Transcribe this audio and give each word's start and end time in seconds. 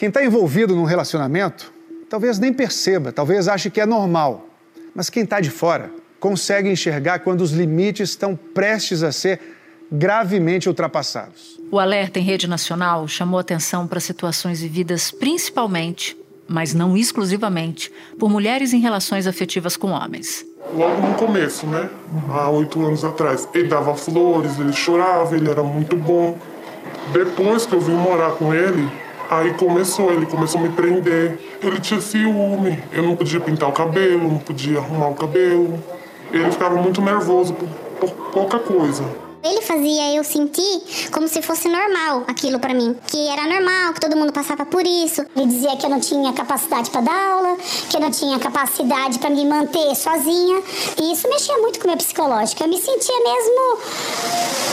Quem 0.00 0.08
está 0.08 0.24
envolvido 0.24 0.74
num 0.74 0.84
relacionamento 0.84 1.70
talvez 2.08 2.38
nem 2.38 2.54
perceba, 2.54 3.12
talvez 3.12 3.46
ache 3.48 3.68
que 3.68 3.82
é 3.82 3.84
normal. 3.84 4.48
Mas 4.94 5.10
quem 5.10 5.24
está 5.24 5.40
de 5.40 5.50
fora 5.50 5.90
consegue 6.18 6.70
enxergar 6.70 7.18
quando 7.18 7.42
os 7.42 7.52
limites 7.52 8.08
estão 8.08 8.34
prestes 8.34 9.02
a 9.02 9.12
ser 9.12 9.38
gravemente 9.92 10.70
ultrapassados. 10.70 11.60
O 11.70 11.78
alerta 11.78 12.18
em 12.18 12.22
rede 12.22 12.48
nacional 12.48 13.06
chamou 13.06 13.38
atenção 13.38 13.86
para 13.86 14.00
situações 14.00 14.62
vividas 14.62 15.10
principalmente, 15.10 16.16
mas 16.48 16.72
não 16.72 16.96
exclusivamente, 16.96 17.92
por 18.18 18.30
mulheres 18.30 18.72
em 18.72 18.80
relações 18.80 19.26
afetivas 19.26 19.76
com 19.76 19.88
homens. 19.88 20.46
Logo 20.72 21.06
no 21.06 21.14
começo, 21.16 21.66
né? 21.66 21.90
Há 22.30 22.48
oito 22.48 22.82
anos 22.86 23.04
atrás. 23.04 23.46
Ele 23.52 23.68
dava 23.68 23.94
flores, 23.94 24.58
ele 24.58 24.72
chorava, 24.72 25.36
ele 25.36 25.50
era 25.50 25.62
muito 25.62 25.94
bom. 25.94 26.38
Depois 27.12 27.66
que 27.66 27.74
eu 27.74 27.80
vim 27.82 27.92
morar 27.92 28.30
com 28.30 28.54
ele, 28.54 28.88
Aí 29.30 29.54
começou, 29.54 30.12
ele 30.12 30.26
começou 30.26 30.60
a 30.60 30.64
me 30.64 30.70
prender. 30.70 31.38
Ele 31.62 31.80
tinha 31.80 32.00
ciúme. 32.00 32.82
Eu 32.90 33.04
não 33.04 33.14
podia 33.14 33.38
pintar 33.38 33.68
o 33.68 33.72
cabelo, 33.72 34.28
não 34.28 34.38
podia 34.38 34.78
arrumar 34.78 35.06
o 35.06 35.14
cabelo. 35.14 35.80
Ele 36.32 36.50
ficava 36.50 36.74
muito 36.74 37.00
nervoso 37.00 37.54
por, 37.54 37.68
por 38.00 38.10
pouca 38.32 38.58
coisa. 38.58 39.04
Ele 39.42 39.62
fazia 39.62 40.14
eu 40.16 40.24
sentir 40.24 41.08
como 41.12 41.26
se 41.28 41.40
fosse 41.40 41.68
normal 41.68 42.24
aquilo 42.26 42.58
para 42.58 42.74
mim, 42.74 42.94
que 43.06 43.28
era 43.28 43.46
normal, 43.46 43.94
que 43.94 44.00
todo 44.00 44.16
mundo 44.16 44.32
passava 44.32 44.66
por 44.66 44.84
isso. 44.84 45.24
Ele 45.34 45.46
dizia 45.46 45.76
que 45.76 45.86
eu 45.86 45.90
não 45.90 46.00
tinha 46.00 46.32
capacidade 46.32 46.90
para 46.90 47.00
dar 47.00 47.32
aula, 47.32 47.56
que 47.88 47.96
eu 47.96 48.00
não 48.00 48.10
tinha 48.10 48.38
capacidade 48.38 49.18
para 49.18 49.30
me 49.30 49.46
manter 49.46 49.94
sozinha, 49.94 50.62
e 51.00 51.12
isso 51.12 51.26
mexia 51.28 51.56
muito 51.56 51.78
com 51.78 51.86
o 51.86 51.88
meu 51.88 51.96
psicológico. 51.96 52.62
Eu 52.62 52.68
me 52.68 52.78
sentia 52.78 53.16
mesmo 53.22 54.69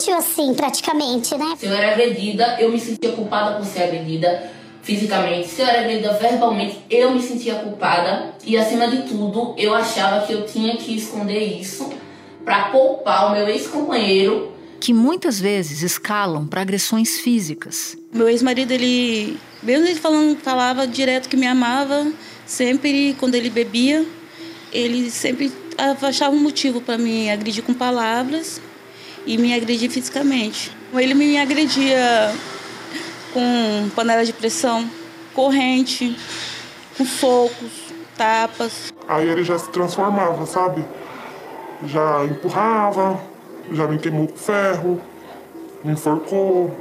inútil 0.00 0.16
assim, 0.16 0.54
praticamente, 0.54 1.36
né? 1.36 1.54
Se 1.58 1.66
eu 1.66 1.74
era 1.74 1.92
agredida, 1.92 2.56
eu 2.58 2.70
me 2.70 2.80
sentia 2.80 3.12
culpada 3.12 3.56
por 3.56 3.66
ser 3.66 3.84
agredida 3.84 4.50
fisicamente. 4.82 5.48
Se 5.48 5.60
eu 5.60 5.66
era 5.66 5.80
agredida 5.80 6.14
verbalmente, 6.14 6.78
eu 6.88 7.10
me 7.12 7.22
sentia 7.22 7.56
culpada 7.56 8.34
e 8.44 8.56
acima 8.56 8.88
de 8.88 9.02
tudo, 9.02 9.54
eu 9.58 9.74
achava 9.74 10.26
que 10.26 10.32
eu 10.32 10.46
tinha 10.46 10.76
que 10.76 10.96
esconder 10.96 11.60
isso 11.60 11.90
para 12.44 12.70
poupar 12.70 13.28
o 13.28 13.32
meu 13.32 13.46
ex-companheiro. 13.48 14.52
Que 14.80 14.94
muitas 14.94 15.38
vezes 15.38 15.82
escalam 15.82 16.46
para 16.46 16.62
agressões 16.62 17.20
físicas. 17.20 17.98
Meu 18.10 18.28
ex-marido, 18.28 18.72
ele, 18.72 19.38
mesmo 19.62 19.86
ele 19.86 20.00
falando, 20.00 20.38
falava 20.38 20.86
direto 20.86 21.28
que 21.28 21.36
me 21.36 21.46
amava, 21.46 22.10
sempre 22.46 23.14
quando 23.20 23.34
ele 23.34 23.50
bebia, 23.50 24.06
ele 24.72 25.10
sempre 25.10 25.52
achava 26.02 26.34
um 26.34 26.40
motivo 26.40 26.80
para 26.80 26.96
me 26.96 27.30
agredir 27.30 27.62
com 27.62 27.74
palavras 27.74 28.60
e 29.26 29.38
me 29.38 29.54
agredir 29.54 29.90
fisicamente. 29.90 30.70
Ele 30.94 31.14
me 31.14 31.38
agredia 31.38 32.34
com 33.32 33.90
panela 33.94 34.24
de 34.24 34.32
pressão, 34.32 34.88
corrente, 35.34 36.16
com 36.96 37.04
socos, 37.04 37.92
tapas. 38.16 38.92
Aí 39.06 39.28
ele 39.28 39.44
já 39.44 39.58
se 39.58 39.68
transformava, 39.70 40.44
sabe? 40.46 40.84
já 41.86 42.24
empurrava, 42.24 43.20
já 43.72 43.86
me 43.86 43.98
queimou 43.98 44.28
com 44.28 44.36
ferro, 44.36 45.00
me 45.82 45.92
enforcou, 45.92 46.74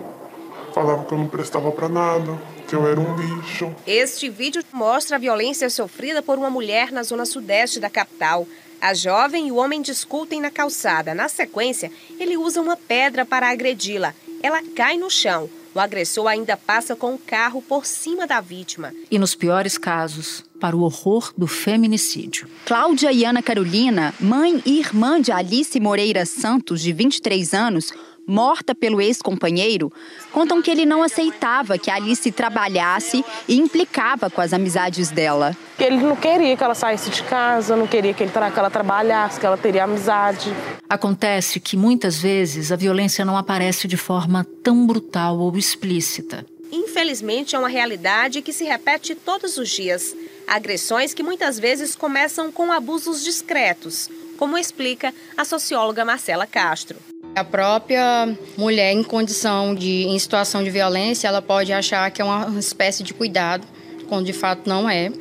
falava 0.73 1.05
que 1.05 1.13
eu 1.13 1.17
não 1.17 1.27
prestava 1.27 1.71
para 1.71 1.87
nada, 1.87 2.37
que 2.67 2.75
eu 2.75 2.87
era 2.87 2.99
um 2.99 3.15
lixo. 3.15 3.73
Este 3.87 4.29
vídeo 4.29 4.61
mostra 4.71 5.15
a 5.15 5.19
violência 5.19 5.69
sofrida 5.69 6.21
por 6.21 6.37
uma 6.37 6.49
mulher 6.49 6.91
na 6.91 7.03
zona 7.03 7.25
sudeste 7.25 7.79
da 7.79 7.89
capital. 7.89 8.45
A 8.81 8.93
jovem 8.93 9.47
e 9.47 9.51
o 9.51 9.55
homem 9.55 9.81
discutem 9.81 10.39
na 10.39 10.49
calçada. 10.49 11.13
Na 11.13 11.27
sequência, 11.27 11.91
ele 12.19 12.37
usa 12.37 12.61
uma 12.61 12.77
pedra 12.77 13.25
para 13.25 13.49
agredi-la. 13.49 14.13
Ela 14.41 14.61
cai 14.75 14.97
no 14.97 15.09
chão. 15.09 15.49
O 15.75 15.79
agressor 15.79 16.27
ainda 16.27 16.57
passa 16.57 16.95
com 16.95 17.13
o 17.13 17.17
carro 17.17 17.61
por 17.61 17.85
cima 17.85 18.25
da 18.25 18.41
vítima. 18.41 18.93
E 19.11 19.19
nos 19.19 19.35
piores 19.35 19.77
casos, 19.77 20.43
para 20.59 20.75
o 20.75 20.81
horror 20.81 21.31
do 21.37 21.45
feminicídio. 21.45 22.47
Cláudia 22.65 23.11
e 23.11 23.23
Ana 23.23 23.43
Carolina, 23.43 24.13
mãe 24.19 24.61
e 24.65 24.79
irmã 24.79 25.21
de 25.21 25.31
Alice 25.31 25.79
Moreira 25.79 26.25
Santos, 26.25 26.81
de 26.81 26.91
23 26.91 27.53
anos, 27.53 27.91
morta 28.27 28.73
pelo 28.75 29.01
ex-companheiro, 29.01 29.91
contam 30.31 30.61
que 30.61 30.69
ele 30.69 30.85
não 30.85 31.03
aceitava 31.03 31.77
que 31.77 31.89
Alice 31.89 32.31
trabalhasse 32.31 33.23
e 33.47 33.57
implicava 33.57 34.29
com 34.29 34.41
as 34.41 34.53
amizades 34.53 35.09
dela. 35.09 35.55
Ele 35.79 35.97
não 35.97 36.15
queria 36.15 36.55
que 36.57 36.63
ela 36.63 36.75
saísse 36.75 37.09
de 37.09 37.23
casa, 37.23 37.75
não 37.75 37.87
queria 37.87 38.13
que, 38.13 38.23
ele, 38.23 38.31
que 38.31 38.59
ela 38.59 38.69
trabalhasse, 38.69 39.39
que 39.39 39.45
ela 39.45 39.57
teria 39.57 39.85
amizade. 39.85 40.53
Acontece 40.89 41.59
que 41.59 41.77
muitas 41.77 42.21
vezes 42.21 42.71
a 42.71 42.75
violência 42.75 43.23
não 43.23 43.37
aparece 43.37 43.87
de 43.87 43.97
forma 43.97 44.45
tão 44.63 44.85
brutal 44.85 45.37
ou 45.37 45.55
explícita. 45.57 46.45
Infelizmente, 46.71 47.55
é 47.55 47.59
uma 47.59 47.69
realidade 47.69 48.41
que 48.41 48.53
se 48.53 48.63
repete 48.63 49.15
todos 49.15 49.57
os 49.57 49.69
dias. 49.69 50.15
Agressões 50.45 51.13
que 51.13 51.23
muitas 51.23 51.57
vezes 51.57 51.95
começam 51.95 52.51
com 52.51 52.71
abusos 52.71 53.23
discretos, 53.23 54.09
como 54.37 54.57
explica 54.57 55.13
a 55.35 55.43
socióloga 55.43 56.05
Marcela 56.05 56.45
Castro. 56.45 56.97
A 57.35 57.43
própria 57.43 58.37
mulher 58.57 58.91
em 58.91 59.03
condição 59.03 59.73
de 59.73 60.03
em 60.03 60.17
situação 60.17 60.63
de 60.63 60.69
violência, 60.69 61.27
ela 61.27 61.41
pode 61.41 61.71
achar 61.71 62.09
que 62.11 62.21
é 62.21 62.25
uma 62.25 62.59
espécie 62.59 63.03
de 63.03 63.13
cuidado, 63.13 63.65
quando 64.07 64.25
de 64.25 64.33
fato 64.33 64.67
não 64.67 64.89
é. 64.89 65.11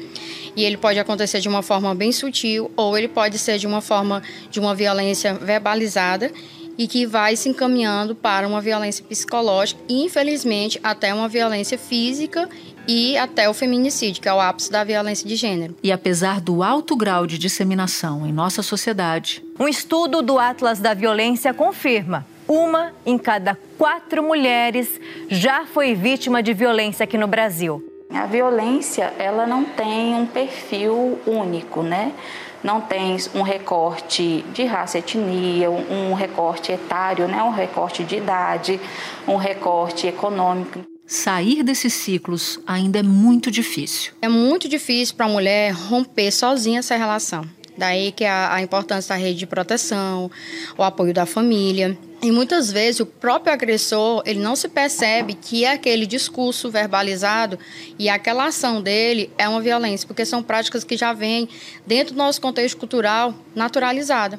E 0.56 0.64
ele 0.64 0.76
pode 0.76 0.98
acontecer 0.98 1.40
de 1.40 1.48
uma 1.48 1.62
forma 1.62 1.94
bem 1.94 2.10
sutil 2.10 2.70
ou 2.76 2.98
ele 2.98 3.06
pode 3.06 3.38
ser 3.38 3.58
de 3.58 3.66
uma 3.66 3.80
forma 3.80 4.22
de 4.50 4.58
uma 4.58 4.74
violência 4.74 5.34
verbalizada 5.34 6.32
e 6.76 6.86
que 6.86 7.04
vai 7.04 7.36
se 7.36 7.48
encaminhando 7.48 8.14
para 8.14 8.46
uma 8.46 8.60
violência 8.60 9.04
psicológica 9.04 9.80
e, 9.88 10.02
infelizmente, 10.04 10.80
até 10.82 11.12
uma 11.12 11.28
violência 11.28 11.76
física 11.76 12.48
e 12.88 13.18
até 13.18 13.48
o 13.48 13.54
feminicídio, 13.54 14.22
que 14.22 14.28
é 14.28 14.32
o 14.32 14.40
ápice 14.40 14.72
da 14.72 14.82
violência 14.82 15.28
de 15.28 15.36
gênero. 15.36 15.76
E 15.82 15.92
apesar 15.92 16.40
do 16.40 16.62
alto 16.62 16.96
grau 16.96 17.26
de 17.26 17.36
disseminação 17.36 18.26
em 18.26 18.32
nossa 18.32 18.62
sociedade, 18.62 19.44
um 19.60 19.68
estudo 19.68 20.22
do 20.22 20.38
Atlas 20.38 20.78
da 20.80 20.94
Violência 20.94 21.52
confirma 21.52 22.26
uma 22.48 22.92
em 23.04 23.18
cada 23.18 23.58
quatro 23.76 24.22
mulheres 24.22 24.98
já 25.28 25.66
foi 25.66 25.94
vítima 25.94 26.42
de 26.42 26.54
violência 26.54 27.04
aqui 27.04 27.18
no 27.18 27.26
Brasil. 27.26 27.84
A 28.10 28.24
violência, 28.24 29.12
ela 29.18 29.46
não 29.46 29.64
tem 29.64 30.14
um 30.14 30.24
perfil 30.24 31.18
único, 31.26 31.82
né? 31.82 32.14
não 32.62 32.80
tem 32.80 33.16
um 33.34 33.42
recorte 33.42 34.44
de 34.52 34.64
raça, 34.64 34.98
etnia, 34.98 35.70
um 35.70 36.14
recorte 36.14 36.72
etário, 36.72 37.28
né? 37.28 37.42
um 37.42 37.50
recorte 37.50 38.02
de 38.02 38.16
idade, 38.16 38.80
um 39.26 39.36
recorte 39.36 40.06
econômico. 40.06 40.80
Sair 41.10 41.62
desses 41.62 41.94
ciclos 41.94 42.60
ainda 42.66 42.98
é 42.98 43.02
muito 43.02 43.50
difícil. 43.50 44.12
É 44.20 44.28
muito 44.28 44.68
difícil 44.68 45.16
para 45.16 45.24
a 45.24 45.28
mulher 45.30 45.72
romper 45.72 46.30
sozinha 46.30 46.80
essa 46.80 46.96
relação. 46.96 47.48
Daí 47.78 48.12
que 48.12 48.26
a, 48.26 48.52
a 48.52 48.60
importância 48.60 49.14
da 49.14 49.18
rede 49.18 49.38
de 49.38 49.46
proteção, 49.46 50.30
o 50.76 50.82
apoio 50.82 51.14
da 51.14 51.24
família. 51.24 51.96
E 52.20 52.30
muitas 52.30 52.70
vezes 52.70 53.00
o 53.00 53.06
próprio 53.06 53.54
agressor, 53.54 54.22
ele 54.26 54.40
não 54.40 54.54
se 54.54 54.68
percebe 54.68 55.32
que 55.32 55.64
aquele 55.64 56.04
discurso 56.04 56.70
verbalizado 56.70 57.58
e 57.98 58.10
aquela 58.10 58.44
ação 58.44 58.82
dele 58.82 59.30
é 59.38 59.48
uma 59.48 59.62
violência, 59.62 60.06
porque 60.06 60.26
são 60.26 60.42
práticas 60.42 60.84
que 60.84 60.94
já 60.94 61.14
vêm 61.14 61.48
dentro 61.86 62.12
do 62.12 62.18
nosso 62.18 62.38
contexto 62.38 62.76
cultural 62.76 63.32
naturalizada. 63.54 64.38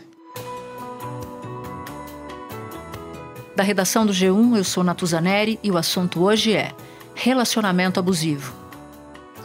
Da 3.60 3.64
redação 3.64 4.06
do 4.06 4.14
G1, 4.14 4.56
eu 4.56 4.64
sou 4.64 4.86
Natuzaneri 4.86 5.60
e 5.62 5.70
o 5.70 5.78
assunto 5.78 6.24
hoje 6.24 6.54
é 6.54 6.72
relacionamento 7.14 8.00
abusivo. 8.00 8.54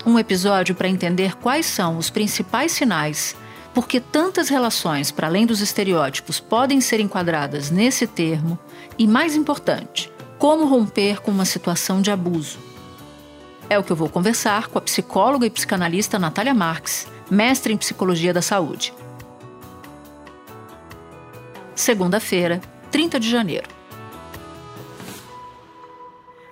Um 0.06 0.16
episódio 0.20 0.72
para 0.72 0.86
entender 0.86 1.34
quais 1.34 1.66
são 1.66 1.98
os 1.98 2.10
principais 2.10 2.70
sinais 2.70 3.34
porque 3.74 3.98
tantas 3.98 4.48
relações, 4.48 5.10
para 5.10 5.26
além 5.26 5.44
dos 5.44 5.60
estereótipos, 5.60 6.38
podem 6.38 6.80
ser 6.80 7.00
enquadradas 7.00 7.72
nesse 7.72 8.06
termo, 8.06 8.56
e 8.96 9.04
mais 9.04 9.34
importante, 9.34 10.12
como 10.38 10.64
romper 10.64 11.20
com 11.20 11.32
uma 11.32 11.44
situação 11.44 12.00
de 12.00 12.12
abuso. 12.12 12.60
É 13.68 13.76
o 13.80 13.82
que 13.82 13.90
eu 13.90 13.96
vou 13.96 14.08
conversar 14.08 14.68
com 14.68 14.78
a 14.78 14.82
psicóloga 14.82 15.44
e 15.44 15.50
psicanalista 15.50 16.20
Natália 16.20 16.54
Marques, 16.54 17.08
mestre 17.28 17.72
em 17.72 17.76
psicologia 17.76 18.32
da 18.32 18.40
saúde. 18.40 18.94
Segunda-feira, 21.74 22.60
30 22.92 23.18
de 23.18 23.28
janeiro. 23.28 23.74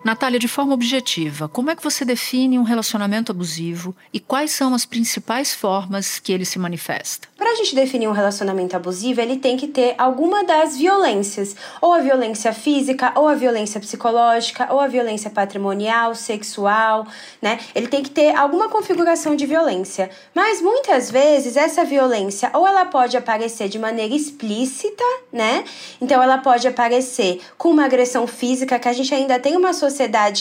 Natália, 0.04 0.36
de 0.36 0.48
forma 0.48 0.74
objetiva, 0.74 1.48
como 1.48 1.70
é 1.70 1.76
que 1.76 1.82
você 1.82 2.04
define 2.04 2.58
um 2.58 2.64
relacionamento 2.64 3.30
abusivo 3.30 3.94
e 4.12 4.18
quais 4.18 4.50
são 4.50 4.74
as 4.74 4.84
principais 4.84 5.54
formas 5.54 6.18
que 6.18 6.32
ele 6.32 6.44
se 6.44 6.58
manifesta? 6.58 7.28
Para 7.38 7.52
a 7.52 7.54
gente 7.54 7.72
definir 7.72 8.08
um 8.08 8.12
relacionamento 8.12 8.74
abusivo, 8.74 9.20
ele 9.20 9.36
tem 9.36 9.56
que 9.56 9.68
ter 9.68 9.94
alguma 9.96 10.42
das 10.42 10.76
violências, 10.76 11.54
ou 11.80 11.92
a 11.92 12.00
violência 12.00 12.52
física, 12.52 13.12
ou 13.14 13.28
a 13.28 13.34
violência 13.34 13.78
psicológica, 13.78 14.72
ou 14.72 14.80
a 14.80 14.88
violência 14.88 15.30
patrimonial, 15.30 16.16
sexual, 16.16 17.06
né? 17.40 17.60
Ele 17.72 17.86
tem 17.86 18.02
que 18.02 18.10
ter 18.10 18.34
alguma 18.34 18.68
configuração 18.68 19.36
de 19.36 19.46
violência. 19.46 20.10
Mas 20.34 20.60
muitas 20.60 21.12
vezes 21.12 21.56
essa 21.56 21.84
violência 21.84 22.50
ou 22.54 22.66
ela 22.66 22.86
pode 22.86 23.16
aparecer 23.16 23.68
de 23.68 23.78
maneira 23.78 24.14
explícita, 24.14 25.04
né? 25.32 25.64
Então 26.00 26.20
ela 26.20 26.38
pode 26.38 26.66
aparecer 26.66 27.40
com 27.56 27.70
uma 27.70 27.84
agressão 27.84 28.26
física, 28.26 28.80
que 28.80 28.88
a 28.88 28.92
gente 28.92 29.14
ainda 29.14 29.38
tem 29.38 29.56
uma 29.56 29.72
sociedade 29.72 29.91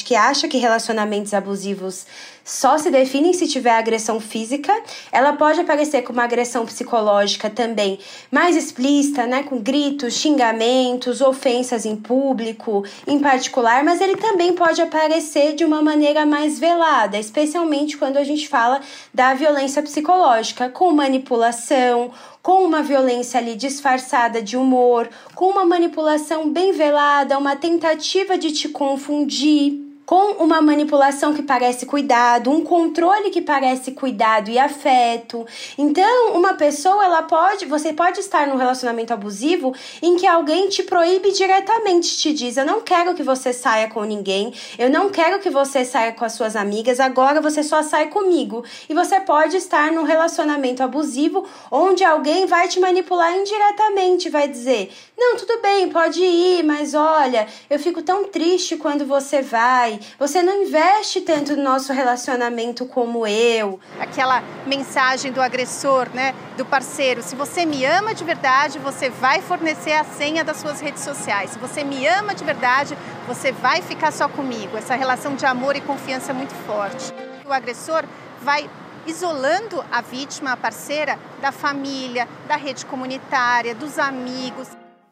que 0.04 0.16
acha 0.16 0.48
que 0.48 0.60
relacionamentos 0.60 1.34
abusivos 1.34 2.06
só 2.44 2.78
se 2.78 2.90
definem 2.90 3.34
se 3.34 3.48
tiver 3.48 3.72
agressão 3.72 4.20
física. 4.20 4.74
Ela 5.12 5.34
pode 5.34 5.60
aparecer 5.60 6.02
com 6.02 6.14
uma 6.14 6.24
agressão 6.24 6.66
psicológica 6.66 7.50
também 7.50 8.00
mais 8.32 8.56
explícita, 8.56 9.26
né, 9.28 9.44
com 9.44 9.60
gritos, 9.60 10.16
xingamentos, 10.16 11.22
ofensas 11.22 11.86
em 11.86 11.96
público, 11.96 12.84
em 13.06 13.20
particular, 13.20 13.84
mas 13.84 14.02
ele 14.02 14.18
também 14.18 14.54
pode 14.54 14.82
aparecer 14.82 15.54
de 15.56 15.64
uma 15.64 15.82
maneira 15.82 16.26
mais 16.26 16.60
velada, 16.60 17.18
especialmente 17.18 17.98
quando 17.98 18.18
a 18.18 18.24
gente 18.24 18.48
fala 18.48 18.82
da 19.14 19.34
violência 19.34 19.82
psicológica, 19.82 20.70
com 20.70 20.92
manipulação, 20.92 22.12
com 22.42 22.64
uma 22.64 22.82
violência 22.82 23.40
ali 23.40 23.56
disfarçada 23.56 24.42
de 24.42 24.58
humor, 24.58 25.10
com 25.36 25.46
uma 25.46 25.66
manipulação 25.66 26.50
bem 26.50 26.72
velada, 26.72 27.38
uma 27.38 27.56
tentativa 27.56 28.38
de 28.38 28.52
te 28.52 28.70
confundir 28.70 29.91
com 30.12 30.44
uma 30.44 30.62
manipulação 30.62 31.34
que 31.34 31.42
parece 31.42 31.86
cuidado, 31.86 32.52
um 32.52 32.66
controle 32.66 33.30
que 33.30 33.42
parece 33.42 33.94
cuidado 33.94 34.50
e 34.50 34.60
afeto. 34.60 35.48
Então, 35.78 36.34
uma 36.34 36.56
pessoa, 36.56 37.06
ela 37.06 37.24
pode, 37.24 37.66
você 37.66 37.94
pode 37.94 38.20
estar 38.20 38.46
num 38.46 38.58
relacionamento 38.58 39.14
abusivo 39.14 39.74
em 40.02 40.18
que 40.18 40.28
alguém 40.28 40.68
te 40.68 40.84
proíbe 40.84 41.32
diretamente, 41.32 42.18
te 42.18 42.34
diz: 42.34 42.58
"Eu 42.58 42.66
não 42.66 42.82
quero 42.82 43.16
que 43.16 43.24
você 43.24 43.54
saia 43.54 43.88
com 43.88 44.04
ninguém, 44.04 44.54
eu 44.78 44.90
não 44.90 45.10
quero 45.10 45.40
que 45.40 45.50
você 45.50 45.86
saia 45.86 46.12
com 46.12 46.26
as 46.26 46.34
suas 46.34 46.58
amigas, 46.58 47.00
agora 47.00 47.40
você 47.40 47.64
só 47.64 47.82
sai 47.82 48.08
comigo". 48.08 48.66
E 48.90 48.94
você 48.94 49.18
pode 49.22 49.56
estar 49.56 49.94
num 49.94 50.04
relacionamento 50.04 50.84
abusivo 50.84 51.48
onde 51.72 52.04
alguém 52.04 52.46
vai 52.46 52.68
te 52.68 52.82
manipular 52.82 53.34
indiretamente, 53.34 54.30
vai 54.30 54.50
dizer: 54.50 54.92
"Não, 55.18 55.38
tudo 55.38 55.62
bem, 55.62 55.88
pode 55.88 56.22
ir, 56.22 56.66
mas 56.66 56.94
olha, 56.94 57.48
eu 57.70 57.80
fico 57.80 58.02
tão 58.02 58.26
triste 58.26 58.76
quando 58.76 59.06
você 59.06 59.42
vai. 59.42 60.01
Você 60.18 60.42
não 60.42 60.64
investe 60.64 61.22
tanto 61.22 61.56
no 61.56 61.64
nosso 61.64 61.94
relacionamento 61.94 62.86
como 62.86 63.26
eu. 63.26 63.80
Aquela 64.00 64.44
mensagem 64.66 65.32
do 65.32 65.42
agressor, 65.42 66.10
né? 66.14 66.34
Do 66.58 66.66
parceiro. 66.66 67.22
Se 67.22 67.36
você 67.36 67.66
me 67.66 67.86
ama 67.86 68.14
de 68.14 68.24
verdade, 68.24 68.80
você 68.80 69.10
vai 69.10 69.42
fornecer 69.42 69.94
a 69.94 70.04
senha 70.04 70.44
das 70.44 70.58
suas 70.58 70.80
redes 70.80 71.04
sociais. 71.04 71.52
Se 71.52 71.60
você 71.60 71.84
me 71.84 72.06
ama 72.08 72.36
de 72.36 72.44
verdade, 72.44 72.98
você 73.28 73.52
vai 73.52 73.82
ficar 73.82 74.12
só 74.12 74.28
comigo. 74.28 74.78
Essa 74.78 74.96
relação 74.96 75.36
de 75.36 75.46
amor 75.46 75.76
e 75.76 75.82
confiança 75.82 76.32
é 76.32 76.34
muito 76.34 76.54
forte. 76.66 77.14
O 77.46 77.54
agressor 77.54 78.04
vai 78.42 78.70
isolando 79.06 79.84
a 79.92 80.02
vítima, 80.02 80.54
a 80.54 80.58
parceira, 80.58 81.18
da 81.42 81.52
família, 81.52 82.28
da 82.48 82.56
rede 82.56 82.86
comunitária, 82.86 83.74
dos 83.74 83.98
amigos. 83.98 84.68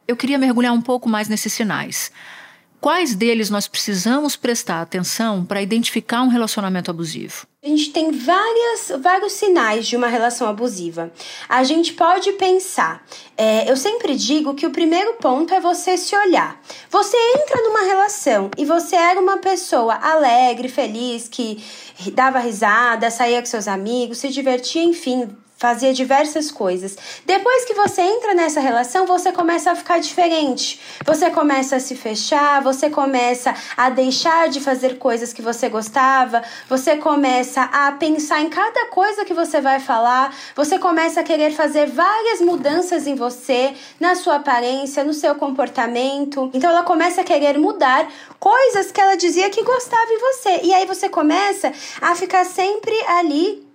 Eu 0.08 0.16
queria 0.16 0.38
mergulhar 0.38 0.74
um 0.74 0.82
pouco 0.82 1.08
mais 1.08 1.28
nesses 1.28 1.54
sinais. 1.54 2.12
Quais 2.82 3.14
deles 3.14 3.50
nós 3.50 3.68
precisamos 3.68 4.38
prestar 4.38 4.82
atenção 4.82 5.44
para 5.44 5.62
identificar 5.62 6.22
um 6.22 6.30
relacionamento 6.30 6.90
abusivo? 6.90 7.46
A 7.62 7.68
gente 7.68 7.90
tem 7.90 8.10
várias, 8.10 9.02
vários 9.02 9.34
sinais 9.34 9.86
de 9.86 9.98
uma 9.98 10.08
relação 10.08 10.48
abusiva. 10.48 11.12
A 11.50 11.62
gente 11.66 11.92
pode 11.92 12.32
pensar. 12.34 13.06
É, 13.36 13.70
eu 13.70 13.76
sempre 13.76 14.16
digo 14.16 14.56
que 14.56 14.66
o 14.66 14.72
primeiro 14.72 15.16
ponto 15.16 15.54
é 15.54 15.60
você 15.60 15.98
se 15.98 16.16
olhar. 16.16 16.62
Você 16.90 17.18
entra 17.36 17.62
numa 17.64 17.82
relação 17.82 18.50
e 18.58 18.64
você 18.64 18.96
era 18.96 19.20
uma 19.20 19.40
pessoa 19.40 19.96
alegre, 19.96 20.70
feliz, 20.70 21.28
que 21.28 21.62
dava 22.14 22.40
risada, 22.40 23.12
saía 23.12 23.42
com 23.42 23.46
seus 23.46 23.68
amigos, 23.68 24.20
se 24.20 24.30
divertia, 24.30 24.82
enfim, 24.82 25.28
fazia 25.60 25.94
diversas 25.94 26.50
coisas. 26.50 26.98
Depois 27.26 27.66
que 27.66 27.74
você 27.74 28.02
entra 28.02 28.34
nessa 28.34 28.62
relação, 28.62 29.06
você 29.06 29.30
começa 29.30 29.72
a 29.72 29.76
ficar 29.76 30.00
diferente. 30.00 30.80
Você 31.06 31.30
começa 31.30 31.76
a 31.76 31.80
se 31.82 31.96
fechar, 31.96 32.64
você 32.64 32.90
começa 32.90 33.54
a 33.76 33.90
deixar 33.90 34.48
de 34.48 34.62
fazer 34.62 34.98
coisas 34.98 35.34
que 35.34 35.42
você 35.42 35.68
gostava, 35.68 36.42
você 36.70 36.96
começa 36.96 37.64
a 37.64 37.92
pensar 37.92 38.40
em 38.42 38.50
cada 38.50 38.86
coisa 38.86 39.26
que 39.26 39.34
você 39.34 39.60
vai 39.60 39.82
falar, 39.82 40.34
você 40.56 40.80
começa 40.80 41.20
a 41.20 41.24
querer 41.24 41.52
fazer 41.52 41.88
várias 41.88 42.40
mudanças 42.40 43.06
em 43.06 43.16
você, 43.16 43.74
na 44.00 44.16
sua 44.16 44.38
aparência, 44.38 45.04
no 45.04 45.14
seu 45.14 45.36
comportamento. 45.36 46.50
Então 46.54 46.70
ela 46.70 46.84
começa 46.84 47.20
a 47.20 47.26
querer 47.26 47.60
mudar 47.60 48.10
coisas 48.40 48.94
que 48.94 49.02
ela 49.02 49.18
dizia 49.18 49.50
que 49.50 49.62
gostava 49.62 50.10
em 50.10 50.20
você. 50.20 50.60
E 50.64 50.74
aí 50.74 50.86
você 50.86 51.10
começa 51.10 51.74
a 52.00 52.16
ficar 52.16 52.46
sempre 52.46 52.96
ali 53.08 53.69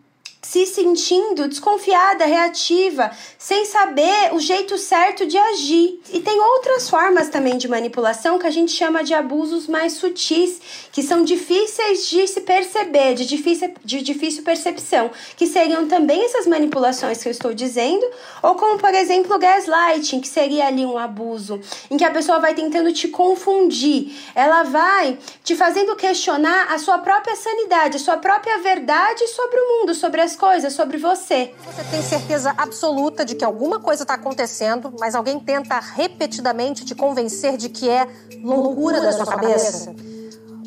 se 0.44 0.67
sentindo 0.67 1.49
desconfiada, 1.49 2.26
reativa, 2.26 3.11
sem 3.38 3.64
saber 3.64 4.35
o 4.35 4.38
jeito 4.38 4.76
certo 4.76 5.25
de 5.25 5.38
agir. 5.38 5.99
E 6.12 6.20
tem 6.20 6.38
outras 6.38 6.88
formas 6.88 7.31
também 7.31 7.56
de 7.56 7.67
manipulação 7.67 8.38
que 8.38 8.46
a 8.46 8.50
gente 8.50 8.70
chama 8.70 9.02
de 9.02 9.14
abusos 9.14 9.67
mais 9.67 9.94
sutis, 9.94 10.61
que 10.93 11.02
são 11.02 11.25
difíceis 11.25 12.11
de 12.11 12.29
se 12.29 12.43
perceber, 12.43 13.14
de 13.14 13.25
difícil, 13.25 13.73
de 13.82 14.02
difícil 14.02 14.44
percepção, 14.44 15.11
que 15.35 15.46
seriam 15.46 15.88
também 15.88 16.23
essas 16.23 16.46
manipulações 16.46 17.23
que 17.23 17.29
eu 17.29 17.32
estou 17.32 17.55
dizendo, 17.55 18.06
ou 18.43 18.55
como, 18.55 18.79
por 18.79 18.94
exemplo, 18.94 19.38
gaslighting, 19.38 20.20
que 20.20 20.29
seria 20.29 20.67
ali 20.67 20.85
um 20.85 20.99
abuso, 20.99 21.58
em 21.91 21.96
que 21.96 22.05
a 22.05 22.11
pessoa 22.11 22.38
vai 22.38 22.55
tentando 22.55 22.93
te 22.93 23.08
confundir, 23.08 24.14
ela 24.35 24.62
vai 24.62 25.19
te 25.43 25.56
fazendo 25.56 25.96
questionar 25.96 26.70
a 26.70 26.79
sua 26.79 26.99
própria 26.99 27.35
sanidade, 27.35 27.96
a 27.96 28.00
sua 28.00 28.19
própria 28.19 28.58
verdade 28.58 29.26
sobre 29.29 29.58
o 29.58 29.81
mundo, 29.81 29.94
sobre 29.94 30.20
as 30.20 30.34
coisas, 30.37 30.73
sobre 30.73 30.99
você. 30.99 31.55
Você 31.65 31.85
tem 31.91 32.03
certeza 32.03 32.55
absoluta 32.57 33.25
de 33.25 33.35
que 33.35 33.45
alguma 33.45 33.81
coisa 33.81 34.03
está 34.03 34.15
acontecendo, 34.15 34.93
mas 34.99 35.15
alguém 35.15 35.39
tenta 35.39 35.79
repetidamente 35.79 36.85
te 36.85 36.95
convencer 36.95 37.57
de 37.57 37.69
que 37.69 37.89
é 37.89 38.09
loucura 38.43 39.01
da 39.01 39.13
sua 39.13 39.27
cabeça? 39.27 39.95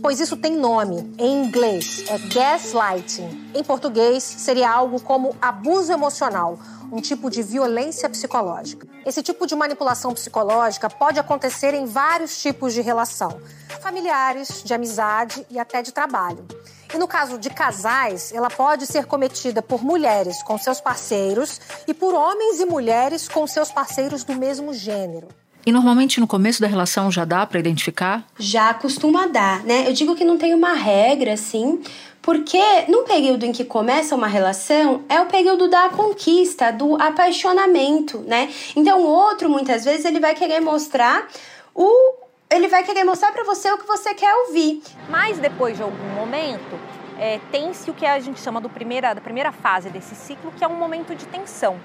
Pois 0.01 0.19
isso 0.19 0.37
tem 0.37 0.55
nome. 0.55 1.13
Em 1.17 1.45
inglês 1.45 2.05
é 2.07 2.17
gaslighting. 2.17 3.51
Em 3.53 3.63
português 3.63 4.23
seria 4.23 4.69
algo 4.69 5.01
como 5.01 5.35
abuso 5.41 5.91
emocional, 5.91 6.59
um 6.91 7.01
tipo 7.01 7.29
de 7.29 7.41
violência 7.41 8.09
psicológica. 8.09 8.87
Esse 9.05 9.23
tipo 9.23 9.47
de 9.47 9.55
manipulação 9.55 10.13
psicológica 10.13 10.89
pode 10.89 11.19
acontecer 11.19 11.73
em 11.73 11.85
vários 11.85 12.41
tipos 12.41 12.73
de 12.73 12.81
relação: 12.81 13.39
familiares, 13.81 14.61
de 14.63 14.73
amizade 14.73 15.45
e 15.49 15.59
até 15.59 15.81
de 15.81 15.91
trabalho. 15.91 16.45
E 16.93 16.97
no 16.97 17.07
caso 17.07 17.37
de 17.37 17.49
casais, 17.49 18.31
ela 18.31 18.49
pode 18.49 18.85
ser 18.85 19.05
cometida 19.05 19.61
por 19.61 19.83
mulheres 19.83 20.41
com 20.43 20.57
seus 20.57 20.79
parceiros 20.79 21.59
e 21.87 21.93
por 21.93 22.13
homens 22.13 22.59
e 22.59 22.65
mulheres 22.65 23.27
com 23.27 23.45
seus 23.45 23.71
parceiros 23.71 24.23
do 24.23 24.35
mesmo 24.35 24.73
gênero. 24.73 25.27
E 25.65 25.71
normalmente 25.71 26.21
no 26.21 26.27
começo 26.27 26.61
da 26.61 26.67
relação 26.67 27.11
já 27.11 27.25
dá 27.25 27.45
para 27.45 27.59
identificar? 27.59 28.25
Já 28.39 28.73
costuma 28.73 29.27
dar, 29.27 29.65
né? 29.65 29.85
Eu 29.85 29.91
digo 29.91 30.15
que 30.15 30.23
não 30.23 30.37
tem 30.37 30.53
uma 30.53 30.73
regra 30.73 31.33
assim, 31.33 31.81
porque 32.21 32.61
no 32.87 33.03
período 33.03 33.45
em 33.45 33.51
que 33.51 33.65
começa 33.65 34.15
uma 34.15 34.27
relação 34.27 35.03
é 35.09 35.19
o 35.19 35.25
período 35.25 35.69
da 35.69 35.89
conquista, 35.89 36.71
do 36.71 36.95
apaixonamento, 37.01 38.19
né? 38.19 38.49
Então 38.77 39.01
o 39.01 39.07
outro 39.07 39.49
muitas 39.49 39.83
vezes 39.83 40.05
ele 40.05 40.21
vai 40.21 40.33
querer 40.33 40.61
mostrar 40.61 41.27
o 41.75 42.26
ele 42.57 42.67
vai 42.67 42.83
querer 42.83 43.03
mostrar 43.03 43.31
para 43.31 43.43
você 43.43 43.71
o 43.71 43.77
que 43.77 43.85
você 43.85 44.13
quer 44.13 44.33
ouvir. 44.35 44.81
Mas 45.09 45.37
depois 45.37 45.77
de 45.77 45.83
algum 45.83 46.09
momento, 46.15 46.79
é, 47.19 47.39
tem-se 47.51 47.89
o 47.89 47.93
que 47.93 48.05
a 48.05 48.19
gente 48.19 48.41
chama 48.41 48.59
do 48.59 48.69
primeira, 48.69 49.13
da 49.13 49.21
primeira 49.21 49.51
fase 49.51 49.89
desse 49.89 50.15
ciclo, 50.15 50.51
que 50.51 50.63
é 50.63 50.67
um 50.67 50.75
momento 50.75 51.15
de 51.15 51.25
tensão. 51.27 51.79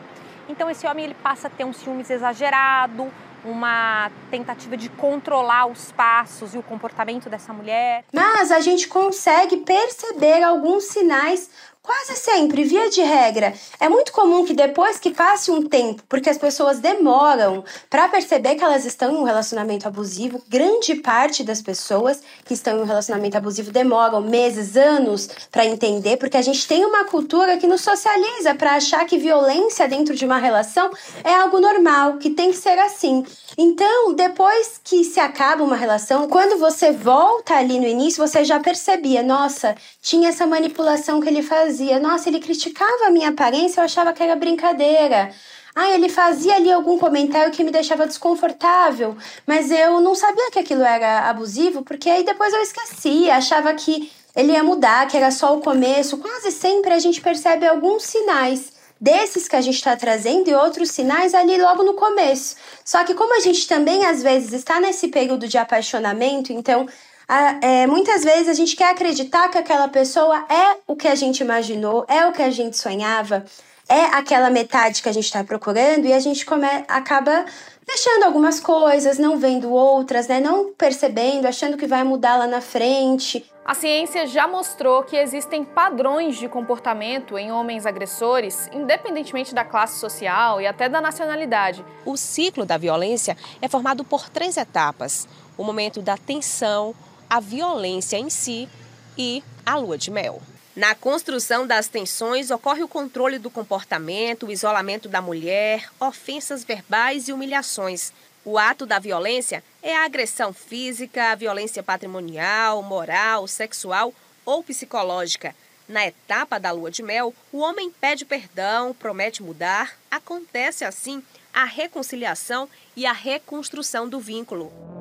Então 0.49 0.69
esse 0.71 0.87
homem 0.87 1.05
ele 1.05 1.15
passa 1.15 1.47
a 1.47 1.51
ter 1.51 1.65
um 1.65 1.73
ciúmes 1.73 2.11
exagerado, 2.11 3.13
uma 3.45 4.11
tentativa 4.31 4.77
de 4.77 4.89
controlar 4.89 5.67
os 5.67 5.93
passos 5.93 6.55
e 6.55 6.59
o 6.59 6.63
comportamento 6.63 7.29
dessa 7.29 7.53
mulher. 7.53 8.05
Mas 8.13 8.51
a 8.51 8.61
gente 8.61 8.89
consegue 8.89 9.59
perceber 9.59 10.43
alguns 10.43 10.85
sinais 10.85 11.51
Quase 11.85 12.15
sempre, 12.15 12.63
via 12.63 12.89
de 12.91 13.03
regra, 13.03 13.53
é 13.81 13.89
muito 13.89 14.13
comum 14.13 14.45
que 14.45 14.55
depois 14.55 15.01
que 15.01 15.11
passe 15.11 15.51
um 15.51 15.69
tempo, 15.69 16.01
porque 16.09 16.31
as 16.31 16.39
pessoas 16.39 16.79
demoram 16.79 17.65
para 17.91 18.09
perceber 18.09 18.55
que 18.55 18.63
elas 18.63 18.85
estão 18.85 19.11
em 19.11 19.17
um 19.17 19.25
relacionamento 19.25 19.89
abusivo, 19.89 20.41
grande 20.49 20.95
parte 20.95 21.43
das 21.43 21.61
pessoas 21.61 22.23
que 22.45 22.55
estão 22.55 22.79
em 22.79 22.83
um 22.83 22.85
relacionamento 22.85 23.37
abusivo 23.37 23.73
demoram 23.73 24.21
meses, 24.21 24.77
anos 24.77 25.29
para 25.51 25.67
entender, 25.67 26.19
porque 26.19 26.37
a 26.37 26.43
gente 26.43 26.69
tem 26.69 26.85
uma 26.85 27.05
cultura 27.07 27.57
que 27.57 27.67
nos 27.67 27.81
socializa 27.81 28.55
para 28.55 28.77
achar 28.77 29.05
que 29.05 29.19
violência 29.19 29.89
dentro 29.89 30.15
de 30.15 30.25
uma 30.25 30.39
relação 30.39 30.89
é 31.25 31.35
algo 31.35 31.59
normal, 31.59 32.19
que 32.19 32.31
tem 32.31 32.53
que 32.53 32.59
ser 32.59 32.79
assim. 32.79 33.27
Então, 33.59 34.15
depois 34.15 34.81
que 34.85 35.03
se 35.03 35.19
acaba 35.19 35.65
uma 35.65 35.77
relação, 35.77 36.29
quando 36.29 36.61
você 36.61 36.93
volta 36.93 37.57
ali 37.57 37.81
no 37.81 37.89
início, 37.89 38.25
você 38.25 38.45
já 38.45 38.61
percebia, 38.61 39.21
nossa, 39.21 39.75
tinha 40.01 40.29
essa 40.29 40.47
manipulação 40.47 41.21
que 41.21 41.29
ele 41.29 41.43
fazia 41.43 41.72
fazia? 41.73 41.99
Nossa, 41.99 42.29
ele 42.29 42.39
criticava 42.39 43.07
a 43.07 43.11
minha 43.11 43.31
aparência, 43.31 43.81
eu 43.81 43.85
achava 43.85 44.13
que 44.13 44.23
era 44.23 44.37
brincadeira. 44.37 45.33
Ah, 45.75 45.91
ele 45.91 46.11
fazia 46.11 46.57
ali 46.57 46.71
algum 46.71 46.99
comentário 46.99 47.51
que 47.51 47.65
me 47.65 47.71
deixava 47.71 48.07
desconfortável, 48.07 49.17
mas 49.47 49.71
eu 49.71 50.01
não 50.01 50.15
sabia 50.15 50.51
que 50.51 50.59
aquilo 50.59 50.83
era 50.83 51.31
abusivo, 51.31 51.83
porque 51.83 52.11
aí 52.11 52.25
depois 52.25 52.53
eu 52.53 52.61
esqueci, 52.61 53.31
achava 53.31 53.73
que 53.73 54.13
ele 54.37 54.53
ia 54.53 54.63
mudar, 54.63 55.09
que 55.09 55.17
era 55.17 55.31
só 55.31 55.57
o 55.57 55.63
começo. 55.63 56.19
Quase 56.19 56.53
sempre 56.53 56.93
a 56.93 56.99
gente 56.99 57.23
percebe 57.23 57.67
alguns 57.67 58.03
sinais 58.03 58.73
desses 59.01 59.49
que 59.49 59.57
a 59.57 59.63
gente 59.63 59.77
está 59.77 59.97
trazendo 59.97 60.49
e 60.49 60.55
outros 60.55 60.91
sinais 60.91 61.35
ali 61.35 61.57
logo 61.57 61.83
no 61.83 61.95
começo. 61.95 62.55
Só 62.85 63.03
que 63.03 63.15
como 63.15 63.35
a 63.35 63.41
gente 63.41 63.67
também 63.67 64.05
às 64.05 64.23
vezes 64.23 64.53
está 64.53 64.79
nesse 64.79 65.09
período 65.09 65.49
de 65.49 65.57
apaixonamento, 65.57 66.53
então 66.53 66.87
a, 67.29 67.59
é, 67.63 67.87
muitas 67.87 68.25
vezes 68.25 68.49
a 68.49 68.55
gente 68.55 68.77
quer 68.77 68.91
acreditar 68.91 69.49
que 69.49 69.59
aquela 69.59 69.89
pessoa 69.89 70.45
é 70.49 70.79
o 70.87 70.97
que 70.97 71.09
a 71.09 71.15
gente 71.15 71.41
imaginou, 71.41 72.05
é 72.09 72.27
o 72.27 72.33
que 72.33 72.43
a 72.43 72.51
gente 72.51 72.77
sonhava 72.77 73.45
é 73.89 74.05
aquela 74.07 74.49
metade 74.49 75.03
que 75.03 75.09
a 75.09 75.13
gente 75.13 75.27
está 75.27 75.45
procurando 75.45 76.07
e 76.07 76.15
a 76.15 76.19
gente 76.19 76.47
come, 76.47 76.67
acaba 76.89 77.45
deixando 77.87 78.25
algumas 78.25 78.59
coisas, 78.59 79.19
não 79.19 79.39
vendo 79.39 79.71
outras, 79.71 80.29
né? 80.29 80.41
Não 80.41 80.73
percebendo, 80.73 81.47
achando 81.47 81.77
que 81.77 81.87
vai 81.87 82.03
mudar 82.03 82.37
lá 82.37 82.47
na 82.47 82.63
frente. 82.63 83.45
A 83.65 83.75
ciência 83.75 84.27
já 84.27 84.49
mostrou 84.49 85.03
que 85.03 85.15
existem 85.15 85.63
padrões 85.63 86.37
de 86.37 86.49
comportamento 86.49 87.37
em 87.37 87.53
homens 87.53 87.85
agressores, 87.85 88.69
independentemente 88.73 89.55
da 89.55 89.65
classe 89.65 90.01
social 90.01 90.61
e 90.61 90.67
até 90.67 90.89
da 90.89 91.01
nacionalidade. 91.01 91.85
O 92.05 92.17
ciclo 92.17 92.65
da 92.65 92.79
violência 92.79 93.37
é 93.61 93.69
formado 93.69 94.05
por 94.05 94.31
três 94.31 94.57
etapas: 94.57 95.29
o 95.57 95.63
momento 95.63 96.01
da 96.01 96.17
tensão, 96.17 96.95
a 97.33 97.41
violência 97.41 98.19
em 98.19 98.29
si 98.29 98.69
e 99.17 99.43
a 99.65 99.75
lua 99.77 99.97
de 99.97 100.11
mel. 100.11 100.43
Na 100.77 100.95
construção 100.95 101.67
das 101.67 101.89
tensões 101.89 102.51
ocorre 102.51 102.83
o 102.83 102.89
controle 102.89 103.39
do 103.39 103.49
comportamento, 103.49 104.45
o 104.45 104.53
isolamento 104.53 105.09
da 105.09 105.23
mulher, 105.23 105.89
ofensas 105.99 106.63
verbais 106.63 107.29
e 107.29 107.33
humilhações. 107.33 108.13
O 108.45 108.59
ato 108.59 108.85
da 108.85 108.99
violência 108.99 109.65
é 109.83 109.97
a 109.97 110.05
agressão 110.05 110.53
física, 110.53 111.33
a 111.33 111.35
violência 111.35 111.83
patrimonial, 111.83 112.83
moral, 112.83 113.49
sexual 113.49 114.13
ou 114.45 114.63
psicológica. 114.63 115.57
Na 115.89 116.07
etapa 116.07 116.61
da 116.61 116.71
lua 116.71 116.91
de 116.91 117.03
mel, 117.03 117.35
o 117.51 117.61
homem 117.61 117.91
pede 117.91 118.27
perdão, 118.27 118.93
promete 118.93 119.43
mudar. 119.43 119.97
Acontece 120.11 120.85
assim 120.85 121.23
a 121.51 121.65
reconciliação 121.65 122.69
e 122.95 123.07
a 123.07 123.13
reconstrução 123.13 124.07
do 124.07 124.21
vínculo. 124.21 124.92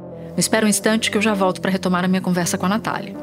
Espera 0.41 0.65
um 0.65 0.69
instante 0.69 1.11
que 1.11 1.17
eu 1.17 1.21
já 1.21 1.35
volto 1.35 1.61
para 1.61 1.69
retomar 1.69 2.03
a 2.03 2.07
minha 2.07 2.19
conversa 2.19 2.57
com 2.57 2.65
a 2.65 2.69
Natália. 2.69 3.15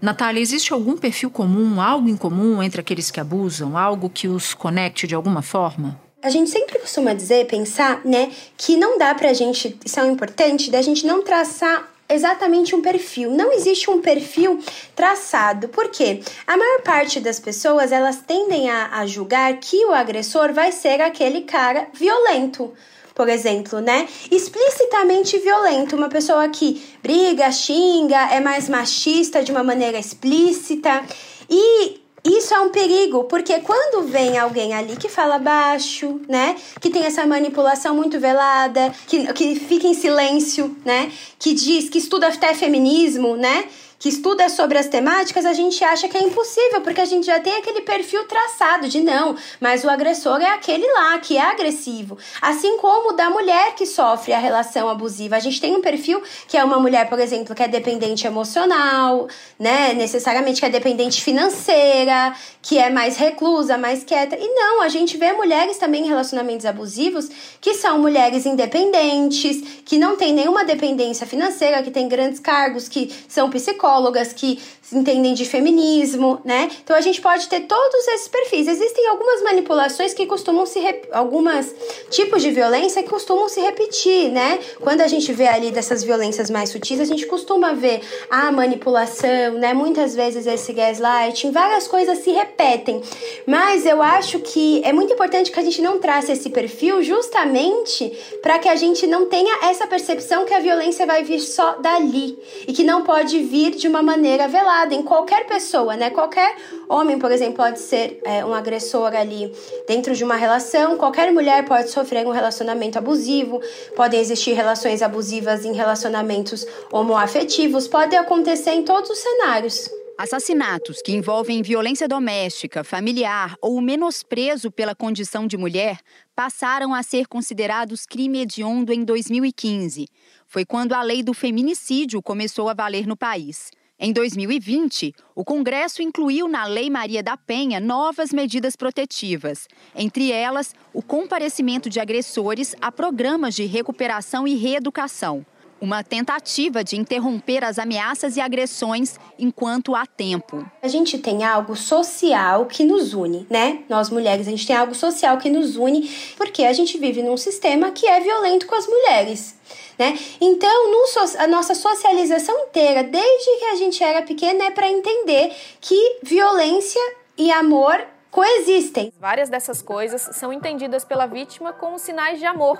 Natália, 0.00 0.40
existe 0.40 0.72
algum 0.72 0.96
perfil 0.96 1.28
comum, 1.28 1.80
algo 1.80 2.08
em 2.08 2.16
comum 2.16 2.62
entre 2.62 2.80
aqueles 2.80 3.10
que 3.10 3.18
abusam, 3.18 3.76
algo 3.76 4.08
que 4.08 4.28
os 4.28 4.54
conecte 4.54 5.08
de 5.08 5.16
alguma 5.16 5.42
forma? 5.42 6.00
A 6.22 6.30
gente 6.30 6.48
sempre 6.50 6.78
costuma 6.78 7.14
dizer, 7.14 7.48
pensar, 7.48 8.00
né, 8.04 8.30
que 8.56 8.76
não 8.76 8.96
dá 8.96 9.12
pra 9.12 9.32
gente, 9.32 9.76
isso 9.84 9.98
é 9.98 10.06
importante, 10.06 10.70
da 10.70 10.80
gente 10.80 11.04
não 11.04 11.24
traçar 11.24 11.92
exatamente 12.08 12.76
um 12.76 12.80
perfil. 12.80 13.32
Não 13.32 13.52
existe 13.52 13.90
um 13.90 14.00
perfil 14.00 14.60
traçado. 14.94 15.66
Por 15.68 15.90
quê? 15.90 16.22
A 16.46 16.56
maior 16.56 16.82
parte 16.82 17.18
das 17.18 17.40
pessoas, 17.40 17.90
elas 17.90 18.18
tendem 18.24 18.70
a, 18.70 19.00
a 19.00 19.04
julgar 19.04 19.52
que 19.56 19.84
o 19.84 19.92
agressor 19.92 20.52
vai 20.52 20.70
ser 20.70 21.00
aquele 21.00 21.40
cara 21.40 21.88
violento 21.92 22.72
por 23.18 23.28
exemplo, 23.28 23.80
né? 23.80 24.06
Explicitamente 24.30 25.38
violento, 25.38 25.96
uma 25.96 26.08
pessoa 26.08 26.48
que 26.48 26.80
briga, 27.02 27.50
xinga, 27.50 28.32
é 28.32 28.38
mais 28.38 28.68
machista 28.68 29.42
de 29.42 29.50
uma 29.50 29.64
maneira 29.64 29.98
explícita. 29.98 31.04
E 31.50 32.00
isso 32.24 32.54
é 32.54 32.60
um 32.60 32.70
perigo, 32.70 33.24
porque 33.24 33.58
quando 33.58 34.06
vem 34.06 34.38
alguém 34.38 34.72
ali 34.72 34.96
que 34.96 35.08
fala 35.08 35.36
baixo, 35.36 36.20
né? 36.28 36.54
Que 36.80 36.90
tem 36.90 37.02
essa 37.02 37.26
manipulação 37.26 37.92
muito 37.92 38.20
velada, 38.20 38.94
que, 39.08 39.32
que 39.32 39.56
fica 39.56 39.88
em 39.88 39.94
silêncio, 39.94 40.76
né? 40.84 41.10
Que 41.40 41.54
diz 41.54 41.88
que 41.88 41.98
estuda 41.98 42.28
até 42.28 42.54
feminismo, 42.54 43.36
né? 43.36 43.64
Que 43.98 44.08
estuda 44.08 44.48
sobre 44.48 44.78
as 44.78 44.86
temáticas, 44.86 45.44
a 45.44 45.52
gente 45.52 45.82
acha 45.82 46.08
que 46.08 46.16
é 46.16 46.22
impossível, 46.22 46.80
porque 46.82 47.00
a 47.00 47.04
gente 47.04 47.26
já 47.26 47.40
tem 47.40 47.56
aquele 47.56 47.80
perfil 47.80 48.24
traçado 48.24 48.88
de 48.88 49.00
não, 49.00 49.36
mas 49.60 49.82
o 49.82 49.90
agressor 49.90 50.40
é 50.40 50.50
aquele 50.50 50.86
lá 50.92 51.18
que 51.18 51.36
é 51.36 51.40
agressivo. 51.40 52.16
Assim 52.40 52.76
como 52.78 53.12
da 53.14 53.28
mulher 53.28 53.74
que 53.74 53.84
sofre 53.84 54.32
a 54.32 54.38
relação 54.38 54.88
abusiva. 54.88 55.36
A 55.36 55.40
gente 55.40 55.60
tem 55.60 55.74
um 55.74 55.80
perfil 55.80 56.22
que 56.46 56.56
é 56.56 56.62
uma 56.62 56.78
mulher, 56.78 57.08
por 57.08 57.18
exemplo, 57.18 57.54
que 57.54 57.62
é 57.62 57.68
dependente 57.68 58.26
emocional, 58.26 59.26
né? 59.58 59.92
Necessariamente 59.94 60.60
que 60.60 60.66
é 60.66 60.70
dependente 60.70 61.20
financeira, 61.20 62.34
que 62.62 62.78
é 62.78 62.90
mais 62.90 63.16
reclusa, 63.16 63.76
mais 63.76 64.04
quieta. 64.04 64.36
E 64.36 64.48
não, 64.48 64.80
a 64.82 64.88
gente 64.88 65.16
vê 65.16 65.32
mulheres 65.32 65.76
também 65.76 66.04
em 66.04 66.08
relacionamentos 66.08 66.66
abusivos 66.66 67.28
que 67.60 67.74
são 67.74 67.98
mulheres 67.98 68.46
independentes, 68.46 69.82
que 69.84 69.98
não 69.98 70.16
têm 70.16 70.32
nenhuma 70.32 70.64
dependência 70.64 71.26
financeira, 71.26 71.82
que 71.82 71.90
têm 71.90 72.08
grandes 72.08 72.38
cargos, 72.38 72.88
que 72.88 73.12
são 73.26 73.50
psicólogos 73.50 73.87
psicólogas 73.88 74.34
que 74.34 74.58
entendem 74.92 75.34
de 75.34 75.44
feminismo, 75.44 76.40
né? 76.44 76.70
Então 76.82 76.96
a 76.96 77.00
gente 77.00 77.20
pode 77.20 77.48
ter 77.48 77.60
todos 77.60 78.08
esses 78.08 78.28
perfis. 78.28 78.66
Existem 78.66 79.06
algumas 79.08 79.42
manipulações 79.42 80.14
que 80.14 80.26
costumam 80.26 80.64
se 80.64 80.78
algumas 81.12 81.74
tipos 82.10 82.42
de 82.42 82.50
violência 82.50 83.02
que 83.02 83.08
costumam 83.08 83.48
se 83.48 83.60
repetir, 83.60 84.30
né? 84.30 84.58
Quando 84.80 85.02
a 85.02 85.06
gente 85.06 85.32
vê 85.32 85.46
ali 85.46 85.70
dessas 85.70 86.02
violências 86.02 86.48
mais 86.48 86.70
sutis, 86.70 87.00
a 87.00 87.04
gente 87.04 87.26
costuma 87.26 87.72
ver 87.72 88.00
a 88.30 88.50
manipulação, 88.50 89.52
né? 89.58 89.74
Muitas 89.74 90.14
vezes 90.14 90.46
esse 90.46 90.72
gaslighting, 90.72 91.50
várias 91.50 91.86
coisas 91.86 92.18
se 92.18 92.30
repetem. 92.30 93.02
Mas 93.46 93.84
eu 93.84 94.02
acho 94.02 94.38
que 94.40 94.82
é 94.84 94.92
muito 94.92 95.12
importante 95.12 95.50
que 95.50 95.60
a 95.60 95.64
gente 95.64 95.82
não 95.82 95.98
trace 95.98 96.32
esse 96.32 96.48
perfil 96.48 97.02
justamente 97.02 98.10
para 98.40 98.58
que 98.58 98.68
a 98.68 98.76
gente 98.76 99.06
não 99.06 99.26
tenha 99.26 99.68
essa 99.68 99.86
percepção 99.86 100.46
que 100.46 100.54
a 100.54 100.60
violência 100.60 101.04
vai 101.04 101.22
vir 101.22 101.40
só 101.40 101.72
dali 101.74 102.38
e 102.66 102.72
que 102.72 102.84
não 102.84 103.02
pode 103.02 103.38
vir 103.40 103.72
de 103.72 103.86
uma 103.86 104.02
maneira 104.02 104.48
velada 104.48 104.77
em 104.92 105.02
qualquer 105.02 105.46
pessoa, 105.46 105.96
né? 105.96 106.10
Qualquer 106.10 106.56
homem, 106.88 107.18
por 107.18 107.30
exemplo, 107.30 107.56
pode 107.56 107.80
ser 107.80 108.20
é, 108.24 108.44
um 108.44 108.54
agressor 108.54 109.14
ali 109.14 109.52
dentro 109.86 110.14
de 110.14 110.24
uma 110.24 110.36
relação, 110.36 110.96
qualquer 110.96 111.32
mulher 111.32 111.64
pode 111.64 111.90
sofrer 111.90 112.26
um 112.26 112.30
relacionamento 112.30 112.98
abusivo, 112.98 113.60
podem 113.96 114.20
existir 114.20 114.52
relações 114.52 115.02
abusivas 115.02 115.64
em 115.64 115.72
relacionamentos 115.72 116.66
homoafetivos, 116.92 117.88
pode 117.88 118.14
acontecer 118.16 118.72
em 118.72 118.82
todos 118.82 119.10
os 119.10 119.18
cenários. 119.18 119.90
Assassinatos 120.18 121.00
que 121.00 121.12
envolvem 121.12 121.62
violência 121.62 122.08
doméstica, 122.08 122.82
familiar 122.82 123.54
ou 123.62 123.80
menosprezo 123.80 124.68
pela 124.68 124.92
condição 124.92 125.46
de 125.46 125.56
mulher 125.56 126.00
passaram 126.34 126.92
a 126.92 127.04
ser 127.04 127.28
considerados 127.28 128.04
crime 128.04 128.40
hediondo 128.40 128.92
em 128.92 129.04
2015. 129.04 130.08
Foi 130.48 130.64
quando 130.64 130.94
a 130.94 131.02
lei 131.02 131.22
do 131.22 131.32
feminicídio 131.32 132.20
começou 132.20 132.68
a 132.68 132.74
valer 132.74 133.06
no 133.06 133.16
país. 133.16 133.70
Em 134.00 134.12
2020, 134.12 135.12
o 135.34 135.44
Congresso 135.44 136.00
incluiu 136.00 136.46
na 136.46 136.66
Lei 136.66 136.88
Maria 136.88 137.20
da 137.20 137.36
Penha 137.36 137.80
novas 137.80 138.32
medidas 138.32 138.76
protetivas, 138.76 139.66
entre 139.92 140.30
elas 140.30 140.72
o 140.94 141.02
comparecimento 141.02 141.90
de 141.90 141.98
agressores 141.98 142.76
a 142.80 142.92
programas 142.92 143.56
de 143.56 143.64
recuperação 143.64 144.46
e 144.46 144.54
reeducação 144.54 145.44
uma 145.80 146.02
tentativa 146.02 146.82
de 146.82 146.96
interromper 146.96 147.64
as 147.64 147.78
ameaças 147.78 148.36
e 148.36 148.40
agressões 148.40 149.18
enquanto 149.38 149.94
há 149.94 150.04
tempo. 150.06 150.68
A 150.82 150.88
gente 150.88 151.18
tem 151.18 151.44
algo 151.44 151.76
social 151.76 152.66
que 152.66 152.84
nos 152.84 153.14
une, 153.14 153.46
né? 153.48 153.80
Nós 153.88 154.10
mulheres, 154.10 154.48
a 154.48 154.50
gente 154.50 154.66
tem 154.66 154.74
algo 154.74 154.94
social 154.94 155.38
que 155.38 155.48
nos 155.48 155.76
une 155.76 156.10
porque 156.36 156.64
a 156.64 156.72
gente 156.72 156.98
vive 156.98 157.22
num 157.22 157.36
sistema 157.36 157.92
que 157.92 158.06
é 158.06 158.20
violento 158.20 158.66
com 158.66 158.74
as 158.74 158.86
mulheres. 158.86 159.56
Né? 159.98 160.16
Então, 160.40 160.92
no, 160.92 161.04
a 161.38 161.46
nossa 161.48 161.74
socialização 161.74 162.56
inteira, 162.60 163.02
desde 163.02 163.58
que 163.58 163.64
a 163.64 163.74
gente 163.74 164.02
era 164.04 164.22
pequena, 164.22 164.64
é 164.64 164.70
para 164.70 164.88
entender 164.88 165.52
que 165.80 166.20
violência 166.22 167.00
e 167.36 167.50
amor 167.50 168.06
coexistem. 168.30 169.12
Várias 169.18 169.48
dessas 169.48 169.82
coisas 169.82 170.22
são 170.36 170.52
entendidas 170.52 171.04
pela 171.04 171.26
vítima 171.26 171.72
como 171.72 171.98
sinais 171.98 172.38
de 172.38 172.46
amor 172.46 172.78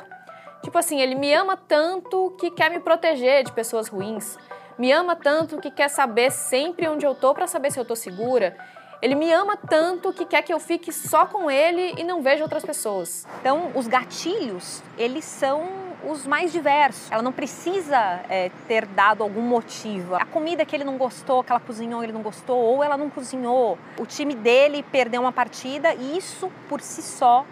Tipo 0.63 0.79
assim, 0.79 1.01
ele 1.01 1.15
me 1.15 1.33
ama 1.33 1.57
tanto 1.57 2.35
que 2.39 2.51
quer 2.51 2.71
me 2.71 2.81
proteger 2.81 3.45
de 3.45 3.53
pessoas 3.53 3.89
ruins. 3.89 4.37
Me 4.77 4.93
ama 4.93 5.17
tanto 5.17 5.59
que 5.59 5.71
quer 5.71 5.89
saber 5.89 6.31
sempre 6.31 6.89
onde 6.89 7.07
eu 7.07 7.15
tô 7.15 7.35
para 7.35 7.47
saber 7.47 7.71
se 7.71 7.79
eu 7.79 7.85
tô 7.85 7.97
segura. 7.97 8.57
Ele 9.01 9.15
me 9.15 9.33
ama 9.33 9.57
tanto 9.57 10.13
que 10.13 10.25
quer 10.25 10.43
que 10.43 10.53
eu 10.53 10.59
fique 10.59 10.93
só 10.93 11.27
com 11.27 11.51
ele 11.51 11.95
e 11.97 12.05
não 12.05 12.21
veja 12.21 12.43
outras 12.43 12.65
pessoas. 12.65 13.27
Então, 13.41 13.71
os 13.75 13.87
gatilhos, 13.87 14.83
eles 14.97 15.25
são 15.25 15.88
os 16.09 16.27
mais 16.27 16.53
diversos. 16.53 17.11
Ela 17.11 17.23
não 17.23 17.33
precisa 17.33 18.21
é, 18.29 18.51
ter 18.67 18.87
dado 18.87 19.23
algum 19.23 19.43
motivo. 19.43 20.15
A 20.15 20.25
comida 20.25 20.65
que 20.65 20.75
ele 20.75 20.85
não 20.85 20.97
gostou, 20.97 21.45
que 21.45 21.53
ela 21.53 21.61
cozinhou, 21.61 22.03
ele 22.03 22.13
não 22.13 22.23
gostou, 22.23 22.59
ou 22.59 22.83
ela 22.83 22.97
não 22.97 23.11
cozinhou. 23.11 23.79
O 23.99 24.07
time 24.07 24.35
dele 24.35 24.83
perdeu 24.83 25.21
uma 25.21 25.33
partida 25.33 25.95
e 25.95 26.17
isso, 26.17 26.51
por 26.69 26.81
si 26.81 27.03
só, 27.03 27.45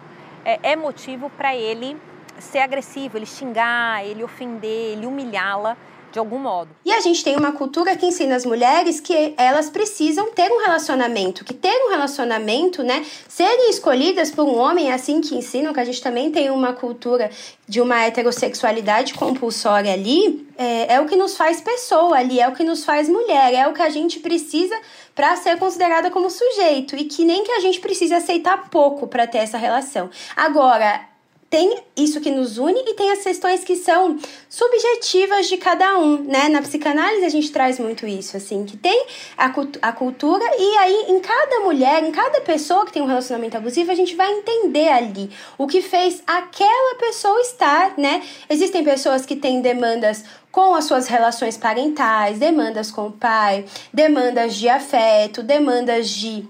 é, 0.43 0.71
é 0.71 0.75
motivo 0.75 1.29
para 1.29 1.55
ele 1.55 1.97
ser 2.39 2.59
agressivo, 2.59 3.17
ele 3.17 3.25
xingar, 3.25 4.03
ele 4.05 4.23
ofender, 4.23 4.93
ele 4.93 5.05
humilhá-la 5.05 5.77
de 6.17 6.19
algum 6.19 6.39
modo. 6.39 6.71
E 6.83 6.91
a 6.91 6.99
gente 6.99 7.23
tem 7.23 7.37
uma 7.37 7.51
cultura 7.51 7.95
que 7.95 8.05
ensina 8.05 8.35
as 8.35 8.43
mulheres 8.43 8.99
que 8.99 9.35
elas 9.37 9.69
precisam 9.69 10.31
ter 10.31 10.51
um 10.51 10.59
relacionamento, 10.61 11.45
que 11.45 11.53
ter 11.53 11.85
um 11.85 11.89
relacionamento, 11.91 12.81
né, 12.81 13.05
serem 13.27 13.69
escolhidas 13.69 14.31
por 14.31 14.43
um 14.43 14.57
homem, 14.57 14.91
assim 14.91 15.21
que 15.21 15.35
ensinam, 15.35 15.73
que 15.73 15.79
a 15.79 15.85
gente 15.85 16.01
também 16.01 16.31
tem 16.31 16.49
uma 16.49 16.73
cultura 16.73 17.29
de 17.67 17.79
uma 17.79 18.03
heterossexualidade 18.03 19.13
compulsória 19.13 19.93
ali, 19.93 20.47
é, 20.57 20.95
é 20.95 20.99
o 20.99 21.05
que 21.05 21.15
nos 21.15 21.37
faz 21.37 21.61
pessoa 21.61 22.17
ali, 22.17 22.39
é 22.39 22.47
o 22.47 22.53
que 22.53 22.63
nos 22.63 22.83
faz 22.83 23.07
mulher, 23.07 23.53
é 23.53 23.67
o 23.67 23.73
que 23.73 23.81
a 23.83 23.89
gente 23.89 24.19
precisa 24.19 24.75
para 25.13 25.35
ser 25.35 25.57
considerada 25.59 26.09
como 26.09 26.31
sujeito 26.31 26.95
e 26.95 27.05
que 27.05 27.23
nem 27.23 27.43
que 27.43 27.51
a 27.51 27.59
gente 27.59 27.79
precise 27.79 28.13
aceitar 28.13 28.69
pouco 28.71 29.05
para 29.05 29.27
ter 29.27 29.39
essa 29.39 29.57
relação. 29.57 30.09
Agora, 30.35 31.01
tem 31.49 31.77
isso 31.95 32.19
que 32.19 32.29
nos 32.29 32.57
une 32.57 32.79
e 32.79 32.93
tem 32.93 33.09
as 33.11 33.23
questões 33.23 33.63
que 33.63 33.75
são 33.75 34.19
subjetivas 34.49 35.47
de 35.47 35.57
cada 35.57 35.97
um, 35.97 36.23
né? 36.23 36.49
Na 36.49 36.61
psicanálise 36.61 37.23
a 37.23 37.29
gente 37.29 37.51
traz 37.51 37.79
muito 37.79 38.05
isso, 38.05 38.35
assim, 38.35 38.65
que 38.65 38.75
tem 38.75 39.05
a, 39.37 39.45
a 39.81 39.91
cultura 39.93 40.43
e 40.57 40.77
aí 40.77 41.05
em 41.09 41.19
cada 41.21 41.61
mulher, 41.61 42.03
em 42.03 42.11
cada 42.11 42.41
pessoa 42.41 42.85
que 42.85 42.91
tem 42.91 43.01
um 43.01 43.05
relacionamento 43.05 43.55
abusivo, 43.55 43.91
a 43.91 43.95
gente 43.95 44.15
vai 44.15 44.31
entender 44.31 44.89
ali 44.89 45.29
o 45.57 45.67
que 45.67 45.81
fez 45.81 46.21
aquela 46.27 46.95
pessoa 46.95 47.39
estar, 47.39 47.97
né? 47.97 48.21
Existem 48.49 48.83
pessoas 48.83 49.25
que 49.25 49.35
têm 49.35 49.61
demandas 49.61 50.25
com 50.51 50.75
as 50.75 50.85
suas 50.85 51.07
relações 51.07 51.55
parentais, 51.55 52.39
demandas 52.39 52.91
com 52.91 53.07
o 53.07 53.11
pai, 53.11 53.65
demandas 53.93 54.55
de 54.55 54.67
afeto, 54.67 55.43
demandas 55.43 56.09
de 56.09 56.47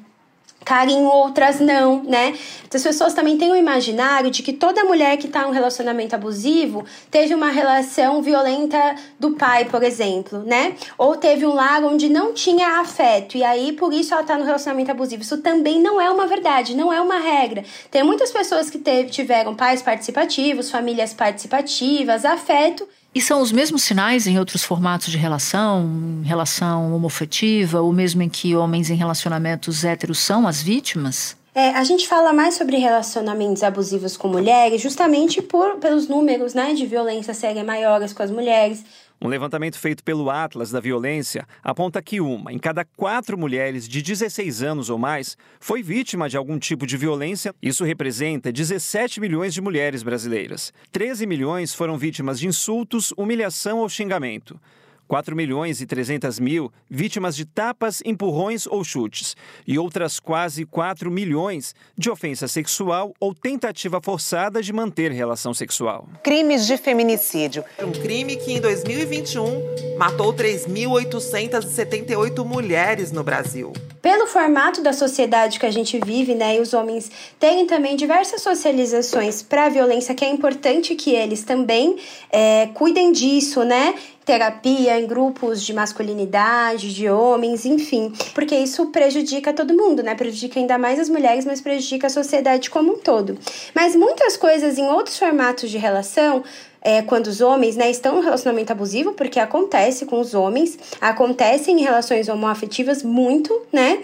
carinho, 0.68 1.06
outras 1.06 1.62
não, 1.62 2.04
né? 2.04 2.34
As 2.74 2.84
pessoas 2.84 3.14
também 3.14 3.38
têm 3.38 3.50
o 3.50 3.56
imaginário 3.56 4.30
de 4.30 4.44
que 4.44 4.52
toda 4.52 4.84
mulher 4.84 5.16
que 5.16 5.26
está 5.26 5.44
em 5.44 5.46
um 5.46 5.52
relacionamento 5.52 6.14
abusivo 6.14 6.84
teve 7.10 7.34
uma 7.34 7.50
relação 7.50 8.22
violenta 8.22 8.78
do 9.18 9.32
pai, 9.32 9.64
por 9.64 9.82
exemplo, 9.82 10.44
né? 10.44 10.76
Ou 10.98 11.16
teve 11.16 11.46
um 11.46 11.54
lar 11.54 11.86
onde 11.86 12.10
não 12.10 12.34
tinha 12.34 12.82
afeto 12.82 13.38
e 13.38 13.46
aí 13.46 13.72
por 13.72 13.94
isso 13.94 14.14
ela 14.14 14.24
está 14.24 14.38
no 14.38 14.44
relacionamento 14.44 14.92
abusivo. 14.92 15.22
Isso 15.22 15.38
também 15.38 15.82
não 15.82 16.02
é 16.02 16.10
uma 16.10 16.28
verdade, 16.28 16.76
não 16.76 16.92
é 16.92 17.00
uma 17.00 17.18
regra. 17.18 17.64
Tem 17.90 18.04
muitas 18.04 18.30
pessoas 18.30 18.70
que 18.70 18.78
teve, 18.78 19.10
tiveram 19.10 19.56
pais 19.56 19.82
participativos, 19.82 20.70
famílias 20.70 21.14
participativas, 21.14 22.26
afeto 22.26 22.86
e 23.18 23.22
são 23.22 23.42
os 23.42 23.52
mesmos 23.52 23.82
sinais 23.82 24.28
em 24.28 24.38
outros 24.38 24.64
formatos 24.64 25.08
de 25.08 25.18
relação, 25.18 26.22
relação 26.24 26.96
homofetiva, 26.96 27.82
ou 27.82 27.92
mesmo 27.92 28.22
em 28.22 28.30
que 28.30 28.56
homens 28.56 28.92
em 28.92 28.96
relacionamentos 28.96 29.84
héteros 29.84 30.20
são 30.20 30.48
as 30.48 30.62
vítimas? 30.62 31.36
É, 31.56 31.70
a 31.70 31.84
gente 31.84 32.08
fala 32.08 32.32
mais 32.32 32.54
sobre 32.54 32.78
relacionamentos 32.78 33.64
abusivos 33.64 34.16
com 34.16 34.28
mulheres 34.28 34.80
justamente 34.80 35.42
por, 35.42 35.78
pelos 35.78 36.08
números 36.08 36.54
né, 36.54 36.76
de 36.76 36.86
violência 36.86 37.34
serem 37.34 37.64
maiores 37.64 38.14
com 38.14 38.22
as 38.22 38.30
mulheres. 38.30 38.86
Um 39.20 39.28
levantamento 39.28 39.80
feito 39.80 40.04
pelo 40.04 40.30
Atlas 40.30 40.70
da 40.70 40.80
Violência 40.80 41.48
aponta 41.64 42.02
que 42.04 42.22
uma 42.22 42.54
em 42.54 42.60
cada 42.60 42.86
quatro 42.86 43.36
mulheres 43.36 43.88
de 43.88 44.00
16 44.00 44.62
anos 44.62 44.92
ou 44.92 45.00
mais 45.00 45.36
foi 45.60 45.82
vítima 45.82 46.30
de 46.30 46.38
algum 46.38 46.60
tipo 46.60 46.86
de 46.86 46.96
violência. 46.98 47.54
Isso 47.60 47.84
representa 47.84 48.52
17 48.52 49.20
milhões 49.20 49.56
de 49.56 49.62
mulheres 49.62 50.04
brasileiras. 50.04 50.72
13 50.92 51.26
milhões 51.26 51.74
foram 51.74 51.98
vítimas 51.98 52.40
de 52.40 52.48
insultos, 52.48 53.12
humilhação 53.18 53.80
ou 53.80 53.90
xingamento. 53.90 54.60
4 55.08 55.36
milhões 55.36 55.82
e 55.82 55.86
300 55.86 56.40
mil 56.40 56.72
vítimas 56.90 57.36
de 57.36 57.46
tapas, 57.46 58.02
empurrões 58.06 58.66
ou 58.68 58.84
chutes, 58.84 59.36
e 59.66 59.80
outras 59.80 60.20
quase 60.20 60.66
4 60.66 61.10
milhões 61.10 61.74
de 61.98 62.10
ofensa 62.10 62.46
sexual 62.48 63.14
ou 63.20 63.34
tentativa 63.34 64.02
forçada 64.02 64.62
de 64.62 64.74
manter 64.74 65.12
relação 65.12 65.54
sexual. 65.54 66.08
Crimes 66.24 66.68
de 66.68 66.78
feminicídio. 66.78 67.64
Um 67.80 67.92
crime 67.92 68.38
que 68.38 68.54
em 68.54 68.62
2021 68.62 69.98
matou 69.98 70.34
3.878 70.34 72.46
mulheres 72.46 73.12
no 73.12 73.24
Brasil. 73.24 73.74
Pelo 74.02 74.28
formato 74.28 74.82
da 74.82 74.94
sociedade 74.94 75.60
que 75.60 75.66
a 75.66 75.72
gente 75.72 76.00
vive, 76.06 76.36
né, 76.36 76.58
e 76.58 76.62
os 76.62 76.74
homens 76.74 77.12
têm 77.40 77.66
também 77.66 77.96
diversas 77.96 78.42
socializações 78.42 79.42
para 79.42 79.66
a 79.66 79.70
violência, 79.70 80.16
que 80.16 80.24
é 80.24 80.30
importante 80.30 80.96
que 80.96 81.12
eles 81.12 81.44
também 81.44 81.98
é, 82.32 82.68
cuidem 82.74 83.12
disso, 83.12 83.64
né? 83.64 83.96
Terapia 84.28 85.00
em 85.00 85.08
grupos 85.08 85.64
de 85.64 85.74
masculinidade, 85.74 86.94
de 86.94 87.10
homens, 87.10 87.66
enfim, 87.66 88.12
porque 88.36 88.54
isso 88.54 88.88
prejudica 88.88 89.54
todo 89.54 89.74
mundo, 89.74 90.04
né? 90.04 90.14
Prejudica 90.16 90.60
ainda 90.60 90.78
mais 90.78 91.00
as 91.00 91.08
mulheres, 91.08 91.46
mas 91.46 91.62
prejudica 91.62 92.08
a 92.08 92.10
sociedade 92.10 92.70
como 92.70 92.92
um 92.92 92.98
todo. 92.98 93.40
Mas 93.74 93.96
muitas 93.96 94.36
coisas 94.36 94.78
em 94.78 94.86
outros 94.86 95.18
formatos 95.18 95.72
de 95.72 95.78
relação 95.78 96.44
é, 96.82 97.02
quando 97.02 97.28
os 97.28 97.40
homens 97.40 97.78
né, 97.78 97.90
estão 97.90 98.20
em 98.20 98.24
relacionamento 98.24 98.72
abusivo, 98.72 99.14
porque 99.14 99.40
acontece 99.40 100.06
com 100.06 100.20
os 100.20 100.34
homens, 100.34 100.78
acontece 101.00 101.72
em 101.72 101.82
relações 101.82 102.28
homoafetivas 102.28 103.04
muito, 103.04 103.62
né? 103.72 104.00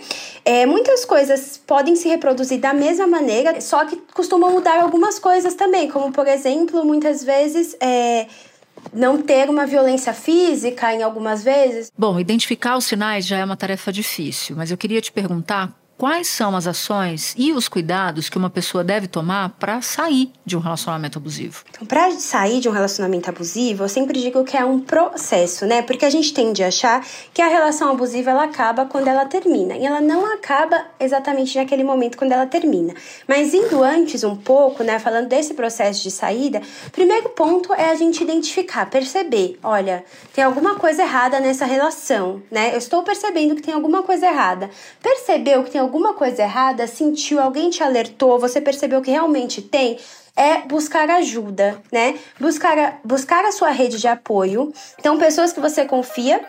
É, 0.46 0.66
muitas 0.66 1.04
coisas 1.04 1.58
podem 1.68 1.98
se 1.98 2.08
reproduzir 2.08 2.60
da 2.60 2.74
mesma 2.74 3.08
maneira, 3.08 3.60
só 3.60 3.84
que 3.84 3.98
costumam 4.14 4.52
mudar 4.52 4.82
algumas 4.82 5.20
coisas 5.20 5.54
também, 5.54 5.90
como 5.90 6.14
por 6.14 6.28
exemplo, 6.28 6.86
muitas 6.86 7.26
vezes. 7.26 7.76
É, 7.82 8.26
não 8.92 9.22
ter 9.22 9.50
uma 9.50 9.66
violência 9.66 10.14
física 10.14 10.94
em 10.94 11.04
algumas 11.04 11.44
vezes. 11.44 11.92
Bom, 11.98 12.20
identificar 12.20 12.78
os 12.78 12.86
sinais 12.86 13.26
já 13.26 13.38
é 13.38 13.46
uma 13.46 13.56
tarefa 13.56 13.92
difícil, 13.92 14.56
mas 14.56 14.72
eu 14.72 14.78
queria 14.78 15.02
te 15.02 15.12
perguntar 15.12 15.74
quais 16.04 16.28
são 16.28 16.54
as 16.54 16.68
ações 16.68 17.34
e 17.38 17.54
os 17.54 17.70
cuidados 17.70 18.28
que 18.28 18.38
uma 18.38 18.50
pessoa 18.50 18.84
deve 18.84 19.08
tomar 19.08 19.52
para 19.52 19.82
sair 19.82 20.34
de 20.46 20.58
um 20.58 20.60
relacionamento 20.60 21.18
abusivo? 21.18 21.64
Então, 21.70 21.88
para 21.88 22.12
sair 22.12 22.60
de 22.60 22.68
um 22.68 22.74
relacionamento 22.74 23.30
abusivo, 23.30 23.86
eu 23.86 23.88
sempre 23.88 24.20
digo 24.20 24.44
que 24.44 24.58
é 24.58 24.66
um 24.66 24.82
processo, 24.82 25.66
né? 25.66 25.82
Porque 25.82 26.04
a 26.04 26.10
gente 26.10 26.34
tende 26.34 26.62
a 26.62 26.68
achar 26.68 27.08
que 27.34 27.42
a 27.42 27.48
relação 27.48 27.90
abusiva 27.90 28.32
ela 28.32 28.44
acaba 28.44 28.86
quando 28.86 29.08
ela 29.08 29.26
termina, 29.28 29.78
e 29.78 29.86
ela 29.86 30.02
não 30.02 30.26
acaba 30.26 30.88
exatamente 31.00 31.58
naquele 31.58 31.86
momento 31.86 32.18
quando 32.18 32.34
ela 32.34 32.48
termina. 32.48 32.94
Mas 33.26 33.54
indo 33.54 33.82
antes 33.82 34.26
um 34.26 34.36
pouco, 34.36 34.84
né, 34.84 35.00
falando 35.00 35.30
desse 35.30 35.54
processo 35.54 36.04
de 36.04 36.12
saída, 36.12 36.62
primeiro 36.92 37.30
ponto 37.30 37.74
é 37.76 37.92
a 37.92 37.96
gente 37.96 38.22
identificar, 38.22 38.90
perceber, 38.90 39.58
olha, 39.64 40.04
tem 40.34 40.44
alguma 40.44 40.76
coisa 40.76 41.04
errada 41.04 41.40
nessa 41.40 41.64
relação, 41.64 42.44
né? 42.52 42.74
Eu 42.74 42.78
estou 42.78 43.04
percebendo 43.04 43.56
que 43.56 43.62
tem 43.62 43.74
alguma 43.74 44.04
coisa 44.04 44.26
errada. 44.26 44.70
Percebeu 45.02 45.64
que 45.64 45.72
tem 45.72 45.80
alguma 45.80 45.93
coisa 46.14 46.42
errada, 46.42 46.88
sentiu, 46.88 47.40
alguém 47.40 47.70
te 47.70 47.84
alertou, 47.84 48.40
você 48.40 48.60
percebeu 48.60 49.02
que 49.02 49.12
realmente 49.12 49.62
tem, 49.62 50.00
é 50.36 50.60
buscar 50.62 51.10
ajuda, 51.10 51.82
né? 51.92 52.18
Buscar 52.40 52.78
a, 52.78 52.94
buscar 53.04 53.46
a 53.46 53.52
sua 53.52 53.70
rede 53.70 54.00
de 54.00 54.08
apoio. 54.08 54.74
Então, 55.00 55.18
pessoas 55.18 55.54
que 55.54 55.60
você 55.60 55.86
confia 55.86 56.44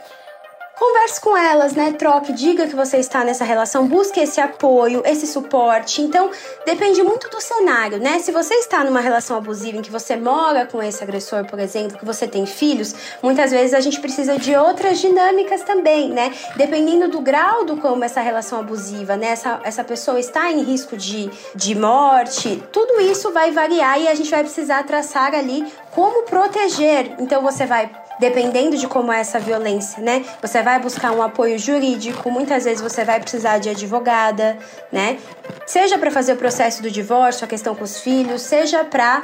converse 0.77 1.21
com 1.21 1.37
elas, 1.37 1.73
né? 1.73 1.93
Troque, 1.93 2.33
diga 2.33 2.67
que 2.67 2.75
você 2.75 2.99
está 2.99 3.25
nessa 3.25 3.45
relação, 3.45 3.87
busque 3.87 4.21
esse 4.21 4.41
apoio, 4.41 5.03
esse 5.05 5.27
suporte. 5.27 6.03
Então, 6.03 6.31
depende 6.67 7.03
muito 7.03 7.29
do 7.29 7.41
cenário, 7.41 7.99
né? 7.99 8.19
Se 8.19 8.33
você 8.33 8.55
está 8.55 8.83
numa 8.83 9.01
relação 9.01 9.37
abusiva 9.37 9.79
em 9.79 9.83
que 9.83 9.91
você 9.91 10.17
mora 10.17 10.67
com 10.67 10.83
esse 10.83 11.03
agressor, 11.03 11.45
por 11.45 11.59
exemplo, 11.59 11.99
que 11.99 12.05
você 12.05 12.27
tem 12.27 12.45
filhos, 12.45 12.95
muitas 13.23 13.51
vezes 13.51 13.75
a 13.75 13.81
gente 13.81 14.01
precisa 14.01 14.37
de 14.37 14.55
outras 14.57 14.99
dinâmicas 14.99 15.63
também, 15.63 16.11
né? 16.11 16.33
Dependendo 16.57 17.09
do 17.09 17.21
grau 17.21 17.65
do 17.65 17.77
como 17.77 18.05
essa 18.05 18.21
relação 18.21 18.59
abusiva, 18.59 19.17
né? 19.17 19.29
Essa, 19.29 19.61
essa 19.63 19.85
pessoa 19.85 20.19
está 20.19 20.51
em 20.51 20.63
risco 20.63 20.97
de, 20.97 21.31
de 21.55 21.75
morte, 21.75 22.63
tudo 22.73 23.01
isso 23.01 23.33
vai 23.33 23.53
variar 23.53 24.01
e 24.01 24.09
a 24.09 24.15
gente 24.15 24.31
vai 24.31 24.43
precisar 24.43 24.83
traçar 24.85 25.35
ali 25.35 25.65
como 25.93 26.25
proteger. 26.25 27.15
Então, 27.19 27.43
você 27.43 27.65
vai 27.65 27.91
dependendo 28.19 28.77
de 28.77 28.87
como 28.87 29.13
é 29.13 29.21
essa 29.21 29.39
violência, 29.39 30.03
né? 30.03 30.25
Você 30.41 30.63
vai 30.63 30.79
buscar 30.79 31.13
um 31.13 31.23
apoio 31.23 31.59
jurídico, 31.59 32.31
muitas 32.31 32.65
vezes 32.65 32.81
você 32.81 33.05
vai 33.05 33.21
precisar 33.21 33.59
de 33.59 33.69
advogada, 33.69 34.57
né? 34.93 35.19
Seja 35.67 35.99
para 35.99 36.11
fazer 36.11 36.35
o 36.35 36.37
processo 36.37 36.83
do 36.83 36.91
divórcio, 36.91 37.45
a 37.45 37.49
questão 37.49 37.75
com 37.75 37.85
os 37.85 38.01
filhos, 38.01 38.43
seja 38.43 38.85
para 38.85 39.23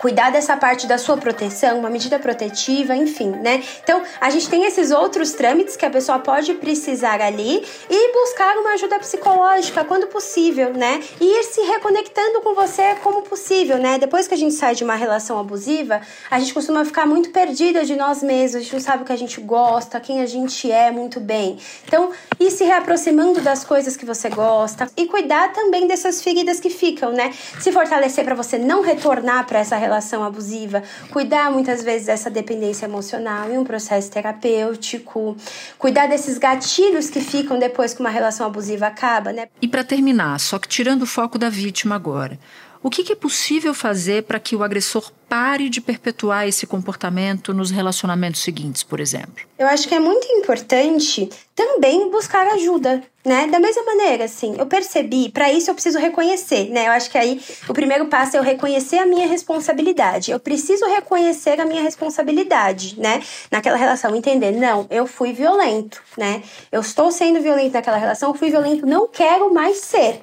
cuidar 0.00 0.30
dessa 0.30 0.56
parte 0.56 0.86
da 0.86 0.96
sua 0.96 1.18
proteção, 1.18 1.78
uma 1.78 1.90
medida 1.90 2.18
protetiva, 2.18 2.96
enfim, 2.96 3.28
né? 3.28 3.62
Então, 3.84 4.02
a 4.18 4.30
gente 4.30 4.48
tem 4.48 4.64
esses 4.64 4.90
outros 4.90 5.32
trâmites 5.32 5.76
que 5.76 5.84
a 5.84 5.90
pessoa 5.90 6.18
pode 6.18 6.54
precisar 6.54 7.20
ali 7.20 7.62
e 7.90 8.12
buscar 8.12 8.56
uma 8.56 8.70
ajuda 8.70 8.98
psicológica 8.98 9.84
quando 9.84 10.06
possível, 10.06 10.72
né? 10.72 11.02
E 11.20 11.24
ir 11.24 11.44
se 11.44 11.60
reconectando 11.60 12.40
com 12.40 12.54
você 12.54 12.94
como 13.02 13.22
possível, 13.22 13.76
né? 13.76 13.98
Depois 13.98 14.26
que 14.26 14.32
a 14.32 14.38
gente 14.38 14.54
sai 14.54 14.74
de 14.74 14.82
uma 14.82 14.94
relação 14.94 15.38
abusiva, 15.38 16.00
a 16.30 16.40
gente 16.40 16.54
costuma 16.54 16.82
ficar 16.82 17.06
muito 17.06 17.28
perdida 17.28 17.84
de 17.84 17.94
nós 17.94 18.22
mesmos, 18.22 18.56
a 18.56 18.60
gente 18.60 18.72
não 18.72 18.80
sabe 18.80 19.02
o 19.02 19.06
que 19.06 19.12
a 19.12 19.18
gente 19.18 19.38
gosta, 19.42 20.00
quem 20.00 20.22
a 20.22 20.26
gente 20.26 20.72
é 20.72 20.90
muito 20.90 21.20
bem. 21.20 21.58
Então, 21.86 22.10
ir 22.38 22.50
se 22.50 22.64
reaproximando 22.64 23.42
das 23.42 23.64
coisas 23.64 23.98
que 23.98 24.06
você 24.06 24.30
gosta 24.30 24.90
e 24.96 25.06
cuidar 25.06 25.52
também 25.52 25.86
dessas 25.86 26.22
feridas 26.22 26.58
que 26.58 26.70
ficam, 26.70 27.12
né? 27.12 27.34
Se 27.60 27.70
fortalecer 27.70 28.24
para 28.24 28.34
você 28.34 28.56
não 28.56 28.80
retornar 28.80 29.46
para 29.46 29.58
essa 29.58 29.76
relação 29.76 29.89
relação 29.90 30.22
abusiva, 30.22 30.82
cuidar 31.10 31.50
muitas 31.50 31.82
vezes 31.82 32.06
dessa 32.06 32.30
dependência 32.30 32.86
emocional 32.86 33.50
em 33.50 33.58
um 33.58 33.64
processo 33.64 34.10
terapêutico, 34.10 35.36
cuidar 35.76 36.06
desses 36.06 36.38
gatilhos 36.38 37.10
que 37.10 37.20
ficam 37.20 37.58
depois 37.58 37.92
que 37.92 38.00
uma 38.00 38.08
relação 38.08 38.46
abusiva 38.46 38.86
acaba, 38.86 39.32
né? 39.32 39.48
E 39.60 39.66
para 39.66 39.82
terminar, 39.82 40.38
só 40.38 40.58
que 40.58 40.68
tirando 40.68 41.02
o 41.02 41.06
foco 41.06 41.36
da 41.36 41.50
vítima 41.50 41.96
agora, 41.96 42.38
O 42.82 42.88
que, 42.88 43.12
é 43.12 43.14
possível 43.14 43.74
fazer 43.74 44.22
para 44.22 44.40
que 44.40 44.56
o 44.56 44.62
agressor 44.62 45.12
pare 45.28 45.68
de 45.68 45.82
perpetuar 45.82 46.48
esse 46.48 46.66
comportamento 46.66 47.52
nos 47.52 47.70
relacionamentos 47.70 48.40
seguintes, 48.40 48.82
por 48.82 49.00
exemplo? 49.00 49.44
Eu 49.58 49.66
acho 49.66 49.86
que 49.86 49.94
é 49.94 50.00
muito 50.00 50.26
importante 50.28 51.28
também 51.54 52.10
buscar 52.10 52.46
ajuda, 52.46 53.02
né? 53.22 53.48
Da 53.48 53.60
mesma 53.60 53.84
maneira, 53.84 54.24
assim, 54.24 54.56
eu 54.58 54.64
percebi, 54.64 55.28
para 55.28 55.52
isso 55.52 55.70
eu 55.70 55.74
preciso 55.74 55.98
reconhecer, 55.98 56.70
né? 56.70 56.88
Eu 56.88 56.92
acho 56.92 57.10
que 57.10 57.18
aí 57.18 57.38
o 57.68 57.74
primeiro 57.74 58.06
passo 58.06 58.36
é 58.36 58.38
eu 58.38 58.42
reconhecer 58.42 58.96
a 58.96 59.04
minha 59.04 59.26
responsabilidade. 59.26 60.30
Eu 60.30 60.40
preciso 60.40 60.86
reconhecer 60.86 61.60
a 61.60 61.66
minha 61.66 61.82
responsabilidade, 61.82 62.98
né? 62.98 63.22
Naquela 63.50 63.76
relação, 63.76 64.16
entender, 64.16 64.52
não, 64.52 64.86
eu 64.88 65.06
fui 65.06 65.34
violento, 65.34 66.02
né? 66.16 66.42
Eu 66.72 66.80
estou 66.80 67.12
sendo 67.12 67.42
violento 67.42 67.74
naquela 67.74 67.98
relação, 67.98 68.30
eu 68.30 68.34
fui 68.34 68.48
violento, 68.48 68.86
não 68.86 69.06
quero 69.06 69.52
mais 69.52 69.76
ser. 69.82 70.22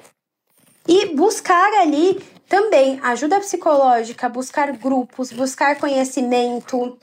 E 0.88 1.14
buscar 1.14 1.70
ali 1.74 2.18
também 2.48 2.98
ajuda 3.02 3.40
psicológica, 3.40 4.28
buscar 4.28 4.72
grupos, 4.72 5.30
buscar 5.30 5.78
conhecimento. 5.78 6.98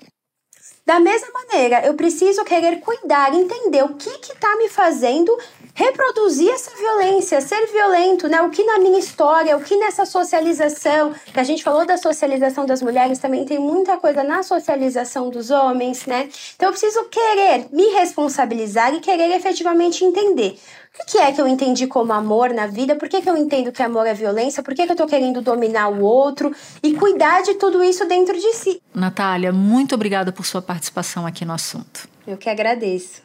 Da 0.85 0.99
mesma 0.99 1.29
maneira, 1.31 1.85
eu 1.85 1.93
preciso 1.93 2.43
querer 2.43 2.79
cuidar, 2.79 3.33
entender 3.33 3.83
o 3.83 3.95
que 3.95 4.09
está 4.09 4.55
me 4.57 4.69
fazendo 4.69 5.35
reproduzir 5.75 6.49
essa 6.49 6.71
violência, 6.75 7.41
ser 7.41 7.67
violento, 7.67 8.27
né? 8.27 8.41
O 8.41 8.49
que 8.49 8.63
na 8.63 8.79
minha 8.79 8.97
história, 8.97 9.55
o 9.57 9.61
que 9.61 9.77
nessa 9.77 10.05
socialização, 10.05 11.13
que 11.31 11.39
a 11.39 11.43
gente 11.43 11.63
falou 11.63 11.85
da 11.85 11.97
socialização 11.97 12.65
das 12.65 12.81
mulheres, 12.81 13.19
também 13.19 13.45
tem 13.45 13.59
muita 13.59 13.97
coisa 13.97 14.23
na 14.23 14.41
socialização 14.41 15.29
dos 15.29 15.51
homens, 15.51 16.05
né? 16.05 16.29
Então 16.55 16.69
eu 16.69 16.71
preciso 16.71 17.03
querer 17.05 17.67
me 17.71 17.89
responsabilizar 17.89 18.95
e 18.95 19.01
querer 19.01 19.35
efetivamente 19.35 20.03
entender 20.03 20.57
o 20.97 21.05
que 21.05 21.17
é 21.17 21.31
que 21.31 21.41
eu 21.41 21.47
entendi 21.47 21.87
como 21.87 22.13
amor 22.13 22.53
na 22.53 22.67
vida? 22.67 22.95
Por 22.95 23.09
que, 23.09 23.21
que 23.21 23.29
eu 23.29 23.35
entendo 23.35 23.71
que 23.71 23.83
amor 23.83 24.07
é 24.07 24.13
violência? 24.13 24.63
Por 24.63 24.73
que, 24.73 24.85
que 24.85 24.91
eu 24.93 24.95
tô 24.95 25.05
querendo 25.05 25.41
dominar 25.41 25.89
o 25.89 26.01
outro? 26.01 26.55
E 26.81 26.93
cuidar 26.93 27.43
de 27.43 27.55
tudo 27.55 27.83
isso 27.83 28.07
dentro 28.07 28.33
de 28.33 28.53
si. 28.53 28.81
Natália, 28.93 29.51
muito 29.51 29.93
obrigada 29.93 30.31
por 30.31 30.45
sua 30.45 30.61
participação 30.61 31.25
aqui 31.25 31.43
no 31.43 31.53
assunto. 31.53 32.07
Eu 32.25 32.37
que 32.37 32.49
agradeço. 32.49 33.24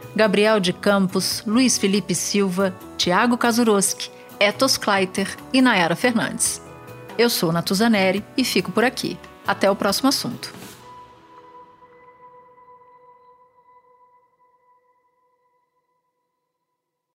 Gabriel 0.15 0.59
de 0.59 0.73
Campos, 0.73 1.43
Luiz 1.45 1.77
Felipe 1.77 2.13
Silva, 2.13 2.75
Tiago 2.97 3.37
Kazuroski, 3.37 4.09
Etos 4.39 4.77
Kleiter 4.77 5.27
e 5.53 5.61
Nayara 5.61 5.95
Fernandes. 5.95 6.61
Eu 7.17 7.29
sou 7.29 7.51
Natuzaneri 7.51 8.23
e 8.35 8.43
fico 8.43 8.71
por 8.71 8.83
aqui. 8.83 9.17
Até 9.45 9.69
o 9.69 9.75
próximo 9.75 10.09
assunto. 10.09 10.53